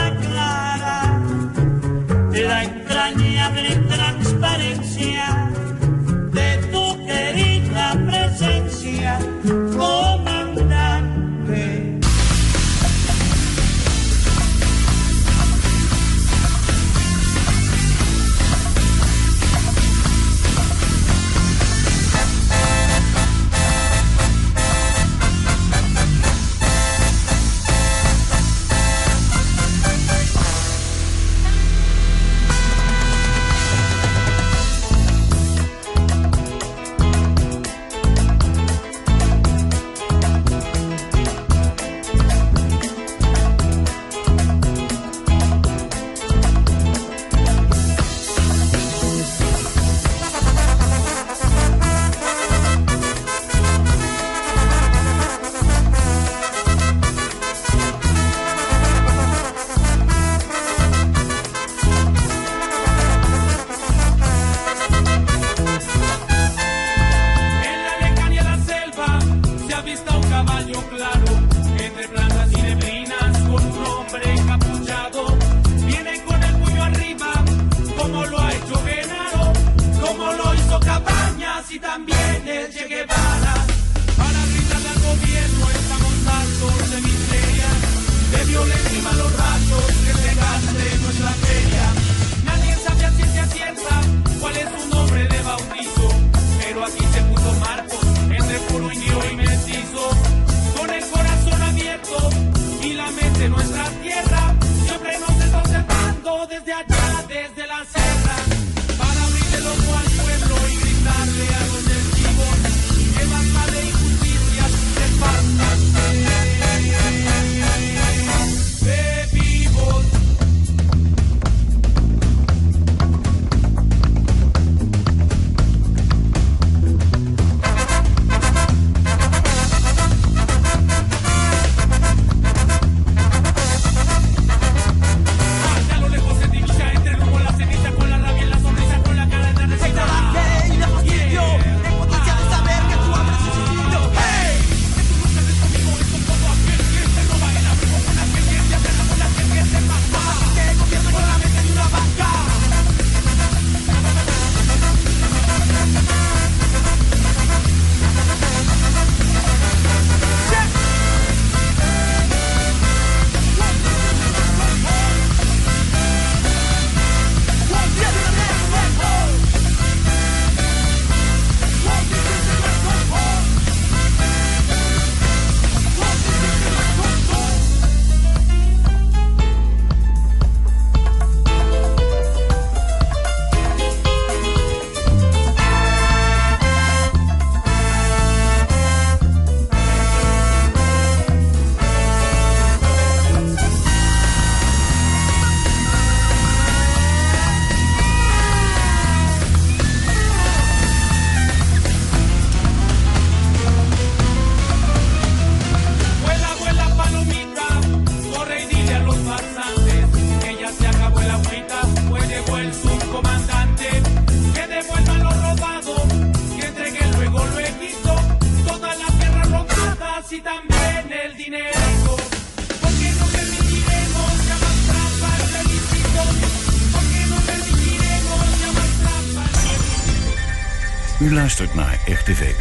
[2.44, 5.50] La entrañable transparencia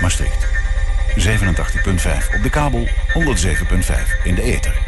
[0.09, 0.47] Maastricht.
[1.17, 4.79] 87.5 op de kabel, 107.5 in de ether.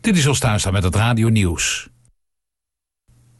[0.00, 1.88] Dit is Oost met het Radio Nieuws.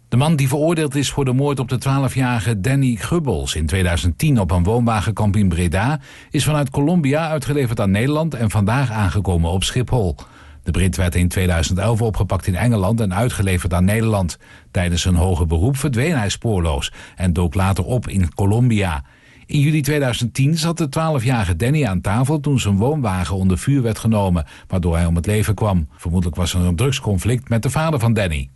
[0.08, 4.40] De man die veroordeeld is voor de moord op de 12-jarige Danny Gubbels in 2010
[4.40, 6.00] op een woonwagenkamp in Breda
[6.30, 10.16] is vanuit Colombia uitgeleverd aan Nederland en vandaag aangekomen op Schiphol.
[10.62, 14.38] De Brit werd in 2011 opgepakt in Engeland en uitgeleverd aan Nederland.
[14.70, 19.04] Tijdens een hoger beroep verdween hij spoorloos en dook later op in Colombia.
[19.50, 23.98] In juli 2010 zat de 12-jarige Danny aan tafel toen zijn woonwagen onder vuur werd
[23.98, 25.88] genomen, waardoor hij om het leven kwam.
[25.96, 28.50] Vermoedelijk was er een drugsconflict met de vader van Danny.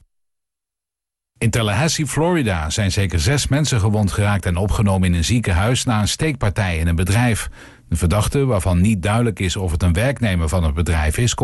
[1.38, 6.00] In Tallahassee, Florida zijn zeker zes mensen gewond geraakt en opgenomen in een ziekenhuis na
[6.00, 7.48] een steekpartij in een bedrijf.
[7.88, 11.32] De verdachte, waarvan niet duidelijk is of het een werknemer van het bedrijf is,